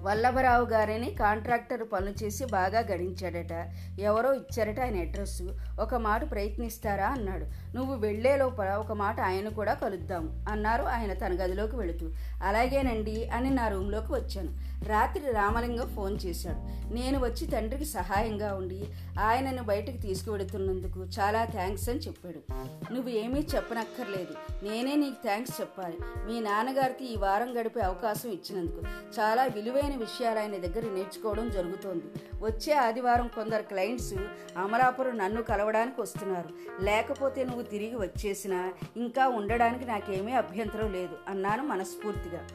వల్లభరావు 0.04 0.66
గారిని 0.66 1.12
కాంట్రాక్టర్ 1.12 1.84
పనులు 1.94 2.24
చేసి 2.24 2.46
బాగా 2.46 2.80
గడించాడట. 2.80 3.70
ఎవరో 4.00 4.34
ఇచ్చారట 4.34 4.80
ఆయన 4.80 5.00
అడ్రస్. 5.00 5.42
ఒక 5.80 5.96
మాట 5.96 6.32
ప్రయత్నిస్తారా? 6.32 7.08
అన్నాడు. 7.08 7.76
నువ్వు 7.76 7.96
వెళ్ళే 7.96 8.38
లోపల 8.38 8.70
ఒక 8.70 8.92
మాట 8.92 9.22
ఆయన 9.22 9.50
కూడా 9.50 9.74
కలుద్దాం 9.74 10.46
అన్నారు 10.50 10.84
ఆయన 10.84 11.14
తన 11.14 11.34
గదిలోకి 11.34 11.76
వెళుతూ. 11.76 12.10
అలాగేనండి 12.44 13.30
అని 13.30 13.50
నా 13.50 13.68
రూమ్లోకి 13.68 14.14
వచ్చాను. 14.14 14.73
రాత్రి 14.84 15.32
రామలింగం 15.32 15.96
ఫోన్ 15.96 16.18
చేశాడు. 16.26 16.94
నేను 16.94 17.20
వచ్చి 17.20 17.48
తండ్రికి 17.48 17.86
సహాయంగా 17.86 18.54
ఉండి 18.54 18.88
ఆయనను 19.20 19.64
బయటకు 19.64 19.98
తీసుకువెడుతున్నందుకు 19.98 21.00
చాలా 21.00 21.46
థ్యాంక్స్ 21.46 21.90
అని 21.90 22.00
చెప్పాడు. 22.00 22.54
నువ్వు 22.94 23.10
ఏమీ 23.10 23.40
చెప్పనక్కర్లేదు. 23.56 24.66
నేనే 24.66 24.96
నీకు 24.96 25.24
థ్యాంక్స్ 25.24 25.62
చెప్పాలి. 25.62 25.98
మీ 26.26 26.40
నాన్నగారికి 26.40 27.06
ఈ 27.06 27.16
వారం 27.16 27.60
గడిపే 27.60 27.80
అవకాశం 27.80 28.30
ఇచ్చినందుకు. 28.30 28.82
చాలా 29.20 29.44
విలువైన 29.44 29.96
విషయాలు 29.96 30.40
ఆయన 30.40 30.52
దగ్గర 30.52 30.94
నేర్చుకోవడం 30.94 31.50
జరుగుతోంది. 31.50 32.04
వచ్చే 32.42 32.74
ఆదివారం 32.74 33.28
కొందరు 33.28 33.62
క్లయింట్స్ 33.62 34.14
అమలాపురం 34.58 35.18
నన్ను 35.18 35.42
కలవడానికి 35.42 36.02
వస్తున్నారు. 36.02 36.50
లేకపోతే 36.84 37.44
నువ్వు 37.44 37.62
తిరిగి 37.62 37.96
వచ్చేసినా 37.96 38.74
ఇంకా 38.98 39.28
ఉండడానికి 39.28 39.86
నాకేమీ 39.86 40.32
అభ్యంతరం 40.32 40.94
లేదు 40.94 41.16
అన్నాను 41.28 41.64
మనస్ఫూర్తిగా. 41.64 42.48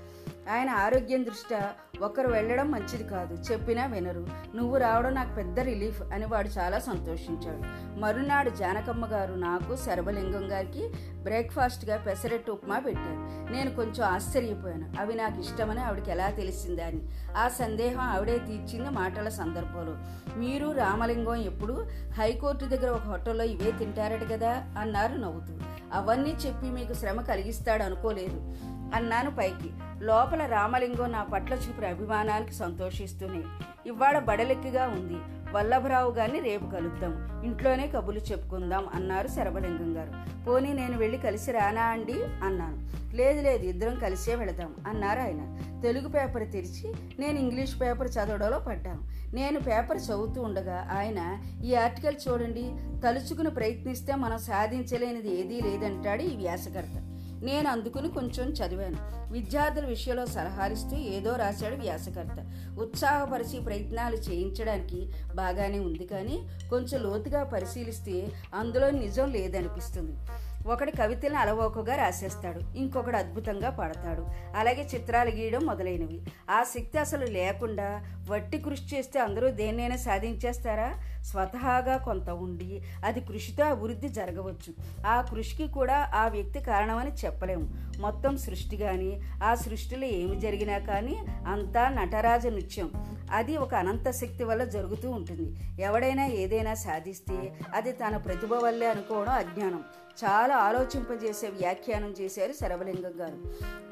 ఆయన 0.51 0.71
ఆరోగ్యం 0.71 1.25
దృష్ట్యా 1.25 1.73
ఒకరు 2.01 2.29
వెళ్ళడం 2.29 2.71
మంచిది 2.71 3.05
కాదు. 3.05 3.53
చెప్పినా 3.53 3.87
వినరు. 3.87 4.27
నువ్వు 4.57 4.77
రావడం 4.77 5.15
నాకు 5.15 5.35
పెద్ద 5.35 5.61
రిలీఫ్ 5.61 6.03
అని 6.03 6.27
వాడు 6.27 6.49
చాలా 6.49 6.79
సంతోషించాడు. 6.79 7.63
మరునాడు 7.99 8.51
జానకమ్మ 8.51 9.07
గారు 9.07 9.35
నాకు 9.35 9.77
శరభలింగం 9.77 10.53
గారికి 10.53 10.91
బ్రేక్ఫాస్ట్గా 11.29 11.97
పెసరెట్టు 11.97 12.53
ఉప్మా 12.53 12.79
పెట్టారు. 12.79 13.53
నేను 13.53 13.75
కొంచెం 13.75 14.09
ఆశ్చర్యపోయాను. 14.09 14.93
అవి 15.01 15.15
నాకు 15.15 15.41
ఇష్టమని 15.41 15.81
ఆవిడకి 15.81 16.11
ఎలా 16.11 16.31
తెలిసిందా 16.31 16.87
అని. 16.87 17.01
ఆ 17.37 17.49
సందేహం 17.49 18.01
ఆవిడే 18.01 18.39
తీర్చింది 18.39 18.91
మాటల 18.91 19.29
సందర్భంలో. 19.29 19.97
మీరు 20.39 20.73
రామలింగం 20.73 21.35
ఎప్పుడు 21.35 21.87
హైకోర్టు 22.13 22.65
దగ్గర 22.65 22.91
ఒక 22.91 23.03
హోటల్లో 23.03 23.45
ఇవే 23.45 23.71
తింటారట 23.71 24.33
కదా 24.33 24.67
అన్నారు 24.79 25.15
నవ్వుతూ. 25.15 25.59
అవన్నీ 25.93 26.31
చెప్పి 26.31 26.67
మీకు 26.67 26.93
శ్రమ 26.93 27.21
కలిగిస్తాడు 27.21 27.83
అనుకోలేదు. 27.83 28.57
అన్నాను 28.95 29.31
పైకి. 29.31 29.71
లోపల 30.05 30.47
రామలింగం 30.47 31.13
నా 31.13 31.23
పట్ల 31.23 31.55
చూపిన 31.55 31.89
అభిమానానికి 31.89 32.55
సంతోషిస్తూనే. 32.55 33.43
ఇవాళ 33.87 34.19
బడలెక్కిగా 34.19 34.87
ఉంది. 34.87 35.38
వల్లభరావు 35.53 36.13
గారిని 36.13 36.41
రేపు 36.41 36.71
కలుద్దాం. 36.71 37.43
ఇంట్లోనే 37.45 37.87
కబులు 37.87 38.19
చెప్పుకుందాం 38.19 38.87
అన్నారు 38.95 39.29
శరభలింగం 39.29 39.97
గారు. 39.97 40.45
పోనీ 40.45 40.73
నేను 40.73 40.99
వెళ్ళి 40.99 41.19
కలిసి 41.19 41.53
రానా 41.53 41.83
అండి? 41.83 42.25
అన్నాను. 42.43 42.89
లేదు 43.17 43.43
లేదు 43.43 43.65
ఇద్దరం 43.65 43.95
కలిసే 43.95 44.35
వెళదాం 44.35 44.75
అన్నారు 44.87 45.21
ఆయన. 45.21 45.59
తెలుగు 45.83 46.09
పేపర్ 46.09 46.53
తెరిచి 46.53 46.95
నేను 47.19 47.39
ఇంగ్లీష్ 47.39 47.81
పేపర్ 47.81 48.11
చదవడంలో 48.11 48.59
పడ్డాను. 48.59 49.01
నేను 49.35 49.61
పేపర్ 49.61 49.97
చదువుతూ 49.97 50.43
ఉండగా 50.43 50.89
ఆయన 50.93 51.39
ఈ 51.65 51.75
ఆర్టికల్ 51.75 52.15
చూడండి 52.29 52.73
తలుచుకుని 53.01 53.51
ప్రయత్నిస్తే 53.51 54.15
మనం 54.15 54.39
సాధించలేనిది 54.39 55.41
ఏదీ 55.41 55.61
లేదంటాడు 55.61 56.23
ఈ 56.23 56.37
వ్యాసకర్త 56.37 57.08
నేను 57.43 57.69
అందుకుని 57.69 58.09
కొంచెం 58.09 58.49
చదివాను. 58.51 58.97
విద్యార్థుల 59.33 59.85
విషయంలో 59.85 60.27
సలహాలిస్తూ 60.27 60.97
ఏదో 60.97 61.37
రాశాడు 61.37 61.75
వ్యాసకర్త. 61.75 62.53
ఉత్సాహపరిచి 62.79 63.61
ప్రయత్నాలు 63.61 64.17
చేయించడానికి 64.17 65.11
బాగానే 65.35 65.79
ఉంది 65.79 66.07
కానీ 66.07 66.49
కొంచెం 66.71 67.03
లోతుగా 67.03 67.45
పరిశీలిస్తే 67.45 68.33
అందులో 68.55 68.91
నిజం 68.91 69.33
లేదనిపిస్తుంది. 69.33 70.17
ఒకటి 70.69 70.97
కవితలను 70.97 71.39
అలవోకగా 71.39 71.97
రాసేస్తాడు 71.97 72.61
ఇంకొకడు 72.77 73.17
అద్భుతంగా 73.17 73.71
పాడతాడు. 73.71 74.27
అలాగే 74.57 74.89
చిత్రాలు 74.95 75.31
గీయడం 75.31 75.67
మొదలైనవి. 75.67 76.21
ఆ 76.51 76.63
శక్తి 76.63 76.99
అసలు 76.99 77.27
లేకుండా 77.27 78.05
వట్టి 78.31 78.59
కృషి 78.59 78.97
చేస్తే 78.97 79.21
అందరూ 79.21 79.51
దేన్నైనా 79.51 79.97
సాధించేస్తారా? 79.97 80.95
స్వతహాగా 81.23 81.97
కొంత 81.97 82.31
ఉండి 82.31 82.83
అది 83.05 83.21
కృషితో 83.21 83.65
అభివృద్ధి 83.65 84.09
జరగవచ్చు. 84.09 84.75
ఆ 85.07 85.21
కృషికి 85.21 85.73
కూడా 85.73 86.11
ఆ 86.15 86.29
వ్యక్తి 86.29 86.61
కారణమని 86.61 87.11
చెప్పలేము. 87.11 87.88
మొత్తం 88.01 88.37
సృష్టి 88.37 88.77
కానీ 88.77 89.23
ఆ 89.45 89.55
సృష్టిలో 89.55 90.07
ఏమి 90.07 90.41
జరిగినా 90.41 90.79
కానీ 90.79 91.23
అంతా 91.47 91.89
నటరాజ 91.89 92.47
నృత్యం. 92.47 92.91
అది 93.31 93.57
ఒక 93.57 93.75
అనంత 93.75 94.11
శక్తి 94.11 94.45
వల్ల 94.45 94.65
జరుగుతూ 94.65 95.11
ఉంటుంది. 95.11 95.57
ఎవడైనా 95.83 96.27
ఏదైనా 96.27 96.75
సాధిస్తే 96.75 97.61
అది 97.75 97.93
తన 97.93 98.17
ప్రతిభ 98.17 98.55
వల్లే 98.55 98.87
అనుకోవడం 98.87 99.33
అజ్ఞానం. 99.33 99.85
చాలా 100.25 100.57
ఆలోచింపజేసే 100.57 101.49
వ్యాఖ్యానం 101.49 102.15
చేశారు 102.21 102.53
శరవలింగం 102.53 103.13
గారు. 103.21 103.39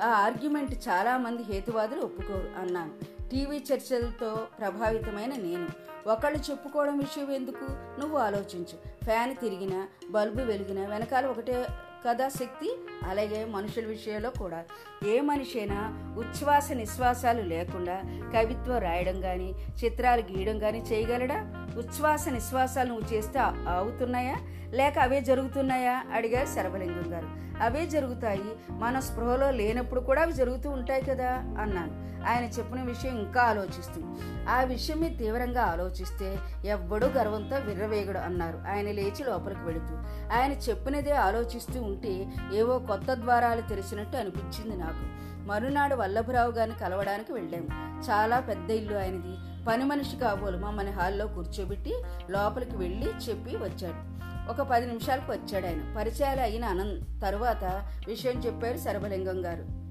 ఆ 0.03 0.07
ఆర్గ్యుమెంట్ 0.07 0.89
చాలామంది 0.89 1.43
హేతువాదులు 1.43 2.01
ఒప్పుకోరు 2.01 2.51
అన్నాను 2.61 2.93
టీవీ 3.31 3.65
చర్చలతో 3.73 4.47
ప్రభావితమైన 4.59 5.31
నేను. 5.31 5.69
ఒకళ్ళు 6.07 6.39
చెప్పుకోవడం 6.51 6.99
విషయం 6.99 7.33
ఎందుకు? 7.33 7.65
నువ్వు 8.01 8.19
ఆలోచించు. 8.19 9.05
ఫ్యాన్ 9.05 9.37
తిరిగినా 9.37 9.89
బల్బు 10.11 10.41
వెలిగినా 10.41 10.87
వెనకాల 10.87 11.27
ఒకటే 11.27 11.67
కథాశక్తి 12.07 12.71
అలాగే 13.05 13.45
మనుషుల 13.45 13.87
విషయంలో 13.87 14.31
కూడా. 14.31 14.65
ఏ 15.07 15.21
మనిషి 15.21 15.59
అయినా 15.59 15.81
ఉచ్ఛ్వాస 16.19 16.73
నిశ్వాసాలు 16.73 17.43
లేకుండా 17.43 17.97
కవిత్వం 18.35 18.79
రాయడం 18.79 19.21
కానీ 19.21 19.55
చిత్రాలు 19.85 20.23
గీయడం 20.33 20.59
కానీ 20.59 20.79
చేయగలడా? 20.93 21.39
ఉచ్ఛ్వాస 21.79 22.29
నిశ్వాసాలు 22.29 22.89
నువ్వు 22.89 23.15
చేస్తే 23.15 23.39
అవుతున్నాయా 23.69 24.37
లేక 24.73 24.99
అవే 24.99 25.21
జరుగుతున్నాయా? 25.21 26.05
అడిగారు 26.13 26.47
శరభలింగం 26.47 27.13
గారు. 27.13 27.46
అవే 27.63 27.87
జరుగుతాయి. 27.87 28.45
మన 28.71 29.01
స్పృహలో 29.01 29.51
లేనప్పుడు 29.51 30.01
కూడా 30.01 30.23
అవి 30.23 30.33
జరుగుతూ 30.33 30.71
ఉంటాయి 30.71 31.03
కదా 31.03 31.33
అన్నాను. 31.35 32.07
ఆయన 32.29 32.45
చెప్పిన 32.45 32.83
విషయం 32.83 33.19
ఇంకా 33.19 33.43
ఆలోచిస్తూ 33.43 34.03
ఆ 34.49 34.63
విషయం 34.63 35.01
మీద 35.01 35.19
తీవ్రంగా 35.19 35.63
ఆలోచిస్తే 35.63 36.39
ఎవ్వడూ 36.65 37.07
గర్వంతో 37.07 37.57
విర్రవేగుడు 37.57 38.19
అన్నారు. 38.19 38.63
ఆయన 38.69 38.91
లేచి 38.91 39.25
లోపలికి 39.25 39.61
వెళుతూ 39.61 39.95
ఆయన 40.33 40.53
చెప్పినదే 40.53 41.11
ఆలోచిస్తూ 41.11 41.83
ఉంటే 41.83 42.29
ఏవో 42.55 42.79
కొత్త 42.79 43.15
ద్వారాలు 43.15 43.61
తెరిచినట్టు 43.61 44.17
అనిపించింది 44.17 44.77
నాకు. 44.77 45.27
మరునాడు 45.47 45.95
వల్లభరావు 45.95 46.51
గారిని 46.51 46.79
కలవడానికి 46.79 47.33
వెళ్ళాము. 47.33 48.03
చాలా 48.11 48.41
పెద్ద 48.41 48.71
ఇల్లు 48.71 48.99
ఆయనది. 48.99 49.65
పని 49.65 49.85
మనిషి 49.85 50.17
కాబోలు 50.17 50.59
మమ్మల్ని 50.59 50.93
హాల్లో 50.93 51.27
కూర్చోబెట్టి 51.27 52.03
లోపలికి 52.31 52.77
వెళ్ళి 52.77 53.07
చెప్పి 53.07 53.57
వచ్చాడు. 53.57 54.16
ఒక 54.49 54.63
పది 54.63 54.87
నిమిషాలకు 54.87 55.33
వచ్చాడు 55.33 55.67
ఆయన. 55.67 55.95
పరిచయాలు 55.97 56.41
అయిన 56.41 56.65
అనం 56.65 57.21
తరువాత 57.23 57.65
విషయం 58.07 58.43
చెప్పారు 58.47 58.79
శరభలింగం 58.79 59.45
గారు. 59.45 59.87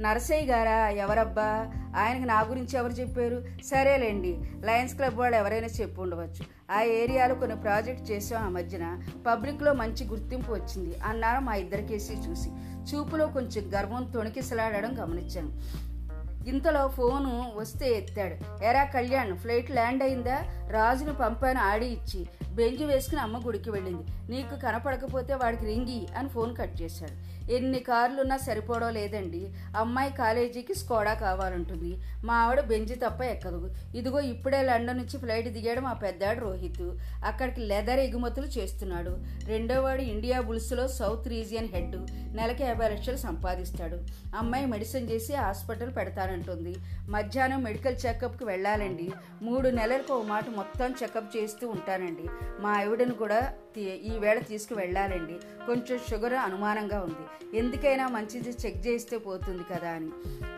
నరసయ్య 0.00 0.46
గారా 0.46 0.88
ఎవరబ్బా? 0.88 1.72
ఆయనకి 1.96 2.24
నా 2.24 2.40
గురించి 2.40 2.78
ఎవరు 2.78 2.92
చెప్పారు? 2.92 3.44
సరేలేండి 3.64 4.40
లయన్స్ 4.64 4.94
క్లబ్ 4.94 5.14
వాళ్ళు 5.14 5.36
ఎవరైనా 5.36 5.66
చెప్పి 5.66 6.00
ఉండవచ్చు. 6.00 6.72
ఆ 6.72 6.82
ఏరియాలో 6.82 7.34
కొన్ని 7.34 7.56
ప్రాజెక్ట్ 7.56 8.10
చేసాం 8.10 8.42
ఆ 8.42 8.48
మధ్యన. 8.48 9.00
పబ్లిక్లో 9.26 9.72
మంచి 9.72 10.06
గుర్తింపు 10.06 10.52
వచ్చింది. 10.52 10.98
అన్నారు 10.98 11.40
మా 11.40 11.54
ఇద్దరికేసి 11.54 12.14
చూసి. 12.14 12.50
చూపులో 12.94 13.26
కొంచెం 13.26 13.70
గర్వం 13.78 14.04
తొణికిసలాడడం 14.04 15.02
గమనించాను. 15.02 15.52
ఇంతలో 16.48 16.88
ఫోను 16.88 17.52
వస్తే 17.56 17.90
ఎత్తాడు. 17.90 18.64
ఎరా 18.64 18.84
కళ్యాణ్ 18.84 19.38
ఫ్లైట్ 19.38 19.70
ల్యాండ్ 19.70 20.02
అయిందా? 20.02 20.44
రాజును 20.70 21.14
పంపాను 21.14 21.60
ఆడి 21.60 21.86
ఇచ్చి. 21.86 22.26
బెంజ్ 22.54 22.82
వేసుకుని 22.82 23.20
అమ్మ 23.20 23.46
గుడికి 23.46 23.70
వెళ్ళింది. 23.70 24.32
నీకు 24.32 24.60
కనపడకపోతే 24.60 25.34
వాడికి 25.34 25.64
రింగి 25.64 26.06
అని 26.18 26.28
ఫోన్ 26.28 26.56
కట్ 26.56 26.82
చేశాడు. 26.82 27.32
ఎన్ని 27.52 27.78
కార్లున్నా 27.78 28.36
సరిపోవడం 28.36 28.94
లేదండి. 28.94 29.54
అమ్మాయి 29.76 30.12
కాలేజీకి 30.12 30.74
స్కోడా 30.74 31.14
కావాలంటుంది. 31.14 31.96
మా 32.24 32.34
ఆవిడ 32.34 32.60
బెంజి 32.60 32.94
తప్ప 32.94 33.22
ఎక్కదు. 33.22 33.74
ఇదిగో 33.94 34.20
ఇప్పుడే 34.20 34.62
లండన్ 34.62 34.96
నుంచి 34.96 35.18
ఫ్లైట్ 35.18 35.48
దిగాడు 35.48 35.80
మా 35.80 35.92
పెద్దాడు 35.92 36.40
రోహిత్. 36.40 36.82
అక్కడికి 37.24 37.60
లెదర్ 37.60 37.98
ఎగుమతులు 37.98 38.46
చేస్తున్నాడు. 38.46 39.18
రెండోవాడు 39.44 40.02
ఇండియా 40.02 40.40
బుల్స్లో 40.40 40.88
సౌత్ 40.88 41.28
రీజియన్ 41.28 41.68
హెడ్. 41.68 41.96
నెలకి 42.36 42.62
యాభై 42.62 42.88
లక్షలు 42.88 43.16
సంపాదిస్తాడు. 43.16 43.98
అమ్మాయి 44.36 44.66
మెడిసిన్ 44.66 45.10
చేసి 45.10 45.34
హాస్పిటల్ 45.34 45.96
పెడతానంటుంది 46.32 46.74
మధ్యాహ్నం 47.08 47.62
మెడికల్ 47.62 47.96
చెకప్కి 48.06 48.44
వెళ్ళాలండి. 48.44 49.08
మూడు 49.42 49.68
నెలలకు 49.68 50.12
ఒక 50.14 50.24
మాట 50.26 50.44
మొత్తం 50.50 50.94
చెకప్ 51.02 51.36
చేస్తూ 51.36 51.68
ఉంటానండి. 51.68 52.26
మా 52.60 52.72
ఆవిడను 52.80 53.14
కూడా 53.14 53.40
ఈ 53.80 54.18
వేళ 54.18 54.38
తీసుకు 54.38 54.74
వెళ్ళాలండి 54.74 55.66
కొంచెం 55.66 56.00
షుగర్ 56.10 56.34
అనుమానంగా 56.34 57.00
ఉంది. 57.00 57.56
ఎందుకైనా 57.58 58.08
మంచిది 58.08 58.50
చెక్ 58.50 58.86
చేస్తే 58.86 59.18
పోతుంది 59.18 59.64
కదా 59.74 59.90
అని. 59.90 60.10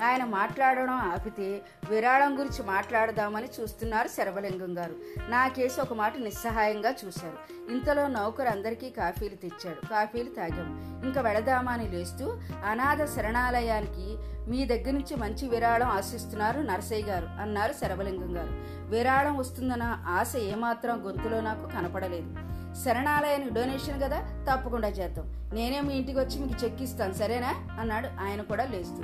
ఆయన 0.05 0.25
మాట్లాడడం 0.25 0.91
ఆపితే 0.91 1.63
విరాళం 1.91 2.39
గురించి 2.39 2.63
మాట్లాడదామని 2.63 3.49
చూస్తున్నారు 3.61 4.09
శరభలింగం 4.09 4.79
గారు. 4.79 4.95
నా 5.29 5.49
కేసు 5.49 5.81
ఒక 5.81 5.93
మాట 5.93 6.17
నిస్సహాయంగా 6.17 6.95
చూశారు. 7.07 7.71
ఇంతలో 7.73 8.09
నౌకరు 8.09 8.49
అందరికీ 8.49 8.91
కాఫీలు 8.91 9.35
తెచ్చాడు. 9.35 9.87
కాఫీలు 9.87 10.31
తాగాం. 10.31 11.01
ఇంకా 11.05 11.21
వెళదామని 11.21 11.89
లేస్తూ 11.89 12.39
అనాథ 12.65 13.05
శరణాలయానికి 13.05 14.17
మీ 14.51 14.65
దగ్గర 14.65 14.91
నుంచి 14.91 15.17
మంచి 15.17 15.49
విరాళం 15.49 15.89
ఆశిస్తున్నారు 15.89 16.61
నరసయ్య 16.61 17.05
గారు 17.05 17.27
అన్నారు 17.27 17.73
శరభలింగం 17.73 18.37
గారు. 18.37 18.74
విరాళం 18.91 19.37
వస్తుందన్న 19.37 19.99
ఆశ 20.07 20.37
ఏమాత్రం 20.37 21.03
గొంతులో 21.07 21.41
నాకు 21.41 21.67
కనపడలేదు. 21.67 22.37
శరణాలయానికి 22.85 23.55
డొనేషన్ 23.55 24.03
కదా 24.03 24.21
తప్పకుండా 24.21 24.89
చేద్దాం. 24.89 25.51
నేనే 25.55 25.81
మీ 25.81 25.95
ఇంటికి 25.95 26.19
వచ్చి 26.19 26.41
మీకు 26.41 26.65
చెక్ 26.65 26.83
ఇస్తాను 26.83 27.13
సరేనా? 27.13 27.55
అన్నాడు 27.81 28.09
ఆయన 28.21 28.43
కూడా 28.43 28.65
లేస్తూ. 28.65 29.03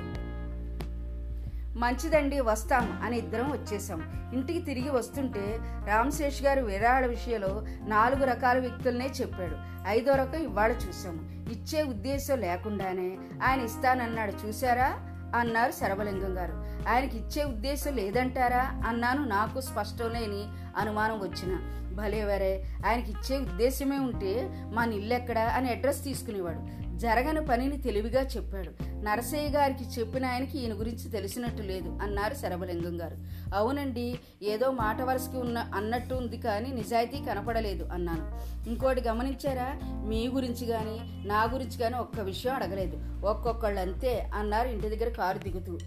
మంచిదండి 1.79 2.39
వస్తాం 2.39 3.01
అని 3.03 3.17
ఇద్దరం 3.17 3.51
వచ్చేసాం 3.51 4.31
ఇంటికి 4.33 4.59
తిరిగి 4.59 4.89
వస్తుంటే 4.89 5.59
రామశేష్ 5.87 6.43
గారు 6.43 6.61
విరాళ 6.61 7.05
విషయంలో 7.05 7.65
నాలుగు 7.87 8.25
రకాల 8.25 8.59
వ్యక్తులనే 8.59 9.05
చెప్పాడు. 9.21 9.55
ఐదో 9.87 10.15
రకం 10.15 10.43
ఇవాళ 10.43 10.71
చూసాము 10.71 11.51
ఇచ్చే 11.51 11.83
ఉద్దేశం 11.83 12.39
లేకుండానే 12.39 13.17
ఆయన 13.43 13.61
ఇస్తానన్నాడు. 13.61 14.47
చూసారా 14.47 15.10
అన్నారు 15.35 15.71
శరభలింగం 15.71 16.37
గారు. 16.37 16.65
ఆయనకి 16.89 17.17
ఇచ్చే 17.17 17.43
ఉద్దేశం 17.43 17.95
లేదంటారా? 17.95 18.81
అన్నాను 18.87 19.25
నాకు 19.25 19.61
స్పష్టం 19.61 20.09
లేని 20.09 20.47
అనుమానం 20.77 21.19
వచ్చిన. 21.19 21.59
భలేవరే 21.95 22.65
ఆయనకి 22.85 23.11
ఇచ్చే 23.11 23.39
ఉద్దేశమే 23.39 23.99
ఉంటే 23.99 24.51
మా 24.73 24.85
నిల్లెక్కడ 24.85 25.39
అని 25.39 25.69
అడ్రస్ 25.69 26.03
తీసుకునేవాడు. 26.03 26.90
జరగని 27.01 27.45
పనిని 27.45 27.77
తెలివిగా 27.77 28.21
చెప్పాడు. 28.21 28.71
నరసయ్య 28.83 29.49
గారికి 29.49 29.99
చెప్పిన 29.99 30.25
ఆయనకి 30.25 30.59
ఈయన 30.59 30.79
గురించి 30.79 31.11
తెలిసినట్టు 31.11 31.61
లేదు 31.61 31.99
అన్నారు 32.01 32.33
శరభలింగం 32.33 33.01
గారు. 33.01 33.17
అవునండి 33.55 34.19
ఏదో 34.43 34.71
మాట 34.71 35.01
వరుసకి 35.01 35.37
ఉన్న 35.37 35.57
అన్నట్టు 35.75 36.15
ఉంది 36.15 36.37
కానీ 36.37 36.71
నిజాయితీ 36.71 37.17
కనపడలేదు 37.29 37.83
అన్నాను. 37.83 38.25
ఇంకోటి 38.69 39.01
గమనించారా? 39.01 39.79
మీ 39.83 40.27
గురించి 40.27 40.65
కానీ 40.65 41.27
నా 41.27 41.43
గురించి 41.43 41.77
కానీ 41.77 41.95
ఒక్క 41.95 42.19
విషయం 42.19 42.55
అడగలేదు. 42.55 43.25
ఒక్కొక్కళ్ళు 43.25 43.81
అంతే 43.81 44.29
అన్నారు 44.33 44.67
ఇంటి 44.67 44.89
దగ్గర 44.89 45.09
కారు 45.09 45.37
దిగుతూ. 45.37 45.77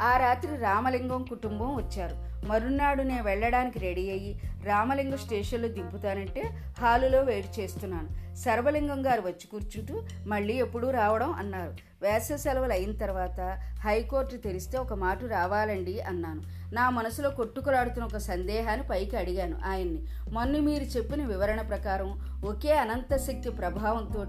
ఆ 0.00 0.16
రాత్రి 0.16 0.56
రామలింగం 0.56 1.24
కుటుంబం 1.24 1.76
వచ్చారు. 1.76 2.34
మరునాడు 2.46 3.02
నేను 3.02 3.22
వెళ్ళడానికి 3.22 3.78
రెడీ 3.78 4.10
అయ్యి 4.10 4.42
రామలింగం 4.64 5.16
స్టేషన్లో 5.16 5.68
దింపుతానంటే 5.68 6.42
హాలులో 6.78 7.22
వెయిట్ 7.22 7.60
చేస్తున్నాను. 7.60 8.36
సర్వలింగం 8.36 9.06
గారు 9.06 9.20
వచ్చి 9.20 9.46
కూర్చుంటూ 9.46 10.02
మళ్ళీ 10.26 10.54
ఎప్పుడూ 10.54 10.90
రావడం 10.90 11.32
అన్నారు. 11.32 11.93
వేసవి 12.04 12.38
సెలవులు 12.38 12.72
అయిన 12.72 12.92
తర్వాత 12.92 13.40
హైకోర్టు 13.84 14.36
తెరిస్తే 14.36 14.76
ఒక 14.78 14.94
మాట 15.04 15.24
రావాలండి 15.24 15.94
అన్నాను. 16.00 16.42
నా 16.74 16.84
మనసులో 16.90 17.30
కొట్టుకులాడుతున్న 17.30 18.04
ఒక 18.04 18.16
సందేహాన్ని 18.16 18.86
పైకి 18.86 19.16
అడిగాను 19.16 19.56
ఆయన్ని. 19.66 20.00
మొన్న 20.32 20.60
మీరు 20.68 20.86
చెప్పిన 20.96 21.22
వివరణ 21.26 21.60
ప్రకారం 21.62 22.10
ఒకే 22.44 22.72
అనంత 22.76 23.16
శక్తి 23.26 23.50
ప్రభావంతో 23.50 24.22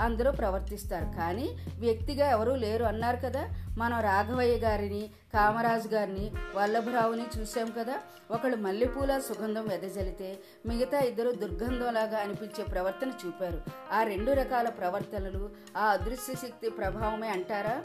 అందరూ 0.00 0.30
ప్రవర్తిస్తారు. 0.32 1.08
కానీ 1.18 1.48
వ్యక్తిగా 1.78 2.26
ఎవరూ 2.30 2.54
లేరు 2.64 2.84
అన్నారు 2.84 3.18
కదా 3.24 3.42
మనం 3.78 3.98
రాఘవయ్య 4.00 4.54
గారిని 4.66 5.02
కామరాజు 5.34 5.88
గారిని 5.88 6.30
వల్లభరావుని 6.54 7.26
చూసాం 7.38 7.70
కదా? 7.78 7.96
ఒకళ్ళు 8.30 8.56
మల్లెపూల 8.56 9.18
సుగంధం 9.18 9.66
వెదజల్లితే 9.66 10.38
మిగతా 10.66 10.98
ఇద్దరు 11.00 11.30
దుర్గంధంలాగా 11.32 12.18
అనిపించే 12.18 12.64
ప్రవర్తన 12.64 13.12
చూపారు. 13.26 13.62
ఆ 13.92 14.02
రెండు 14.02 14.32
రకాల 14.32 14.68
ప్రవర్తనలు 14.68 15.50
ఆ 15.76 15.86
అదృశ్య 15.86 16.34
శక్తి 16.34 16.70
ప్రభావమే 16.70 17.28
అంటారా? 17.28 17.84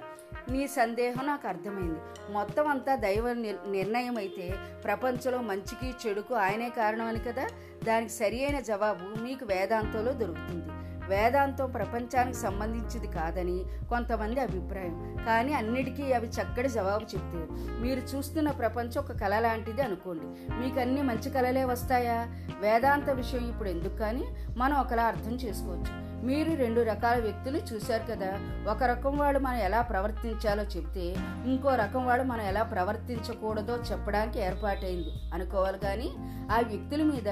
నీ 0.51 0.67
సందేహం 0.67 1.27
నాకు 1.27 1.47
అర్థమైంది. 1.47 1.99
మొత్తం 2.33 2.67
అంతా 2.67 2.95
దైవ 2.95 3.33
నిర్ణయం 3.67 4.17
అయితే 4.17 4.55
ప్రపంచంలో 4.83 5.41
మంచికి 5.41 5.93
చెడుకు 6.07 6.35
ఆయనే 6.35 6.69
కారణమని 6.69 7.19
కదా? 7.19 7.47
దానికి 7.83 8.11
సరి 8.11 8.45
అయిన 8.45 8.59
జవాబు 8.59 9.21
మీకు 9.21 9.45
వేదాంతంలో 9.45 10.11
దొరుకుతుంది. 10.11 10.72
వేదాంతం 11.09 11.71
ప్రపంచానికి 11.71 12.37
సంబంధించింది 12.37 13.07
కాదని 13.07 13.63
కొంతమంది 13.89 14.39
అభిప్రాయం. 14.39 15.17
కానీ 15.27 15.53
అన్నిటికీ 15.53 16.13
అవి 16.13 16.27
చక్కటి 16.27 16.69
జవాబు 16.69 17.03
చెప్తాయి 17.03 17.69
మీరు 17.81 17.99
చూస్తున్న 17.99 18.51
ప్రపంచం 18.51 19.01
ఒక 19.01 19.11
కళ 19.11 19.39
లాంటిది 19.39 19.81
అనుకోండి. 19.81 20.53
మీకు 20.53 20.79
అన్ని 20.79 21.01
మంచి 21.01 21.29
కళలే 21.29 21.63
వస్తాయా? 21.63 22.27
వేదాంత 22.59 23.09
విషయం 23.09 23.49
ఇప్పుడు 23.49 23.69
ఎందుకు 23.69 23.97
కానీ 23.97 24.23
మనం 24.57 24.77
ఒకలా 24.77 25.03
అర్థం 25.03 25.31
చేసుకోవచ్చు. 25.31 26.13
మీరు 26.25 26.55
రెండు 26.55 26.81
రకాల 26.81 27.19
వ్యక్తులు 27.19 27.57
చూశారు 27.57 28.11
కదా. 28.11 28.39
ఒక 28.71 28.83
రకం 28.83 29.17
వాళ్ళు 29.17 29.39
మనం 29.39 29.57
ఎలా 29.57 29.81
ప్రవర్తించాలో 29.81 30.63
చెప్తే 30.63 31.15
ఇంకో 31.45 31.75
రకం 31.75 32.05
వాడు 32.05 32.23
మనం 32.23 32.41
ఎలా 32.41 32.63
ప్రవర్తించకూడదో 32.63 33.77
చెప్పడానికి 33.77 34.39
ఏర్పాటైంది. 34.39 35.09
అనుకోవాలి 35.33 35.79
కానీ 35.79 36.11
ఆ 36.51 36.59
వ్యక్తుల 36.67 37.03
మీద 37.03 37.29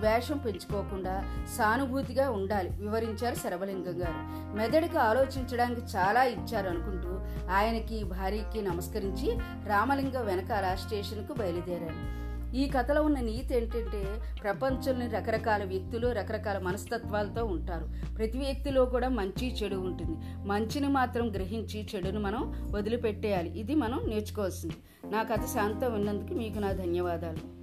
వేషం 0.00 0.38
పెంచుకోకుండా 0.38 1.44
సానుభూతిగా 1.58 2.30
ఉండాలి 2.30 2.70
వివరించారు 2.70 3.34
శరభలింగం 3.34 4.02
గారు. 4.02 4.44
మెదడుకు 4.56 4.98
ఆలోచించడానికి 4.98 5.80
చాలా 5.96 6.24
ఇచ్చారు 6.24 6.68
అనుకుంటూ 6.68 7.08
ఆయనకి 7.52 8.04
భార్యకి 8.04 8.62
నమస్కరించి 8.62 9.38
రామలింగ 9.66 10.18
వెనకాల 10.18 10.74
స్టేషన్కు 10.74 11.32
బయలుదేరారు. 11.32 12.24
ఈ 12.56 12.70
కథలో 12.70 13.02
ఉన్న 13.02 13.20
నీతి 13.20 13.56
ఏంటంటే 13.56 14.22
ప్రపంచంలోని 14.42 15.14
రకరకాల 15.14 15.64
వ్యక్తులు 15.64 16.08
రకరకాల 16.08 16.58
మనస్తత్వాలతో 16.58 17.44
ఉంటారు. 17.44 18.14
ప్రతి 18.16 18.38
వ్యక్తిలో 18.38 18.84
కూడా 18.84 19.08
మంచి 19.08 19.54
చెడు 19.54 19.76
ఉంటుంది. 19.76 20.46
మంచిని 20.48 20.88
మాత్రం 20.88 21.30
గ్రహించి 21.32 21.88
చెడును 21.94 22.20
మనం 22.20 22.68
వదిలిపెట్టేయాలి. 22.70 23.58
ఇది 23.58 23.74
మనం 23.74 24.00
నేర్చుకోవాల్సింది. 24.06 24.76
నా 25.10 25.22
కథ 25.22 25.44
శాంతం 25.44 25.94
విన్నందుకు 25.94 26.34
మీకు 26.34 26.58
నా 26.58 26.72
ధన్యవాదాలు. 26.72 27.53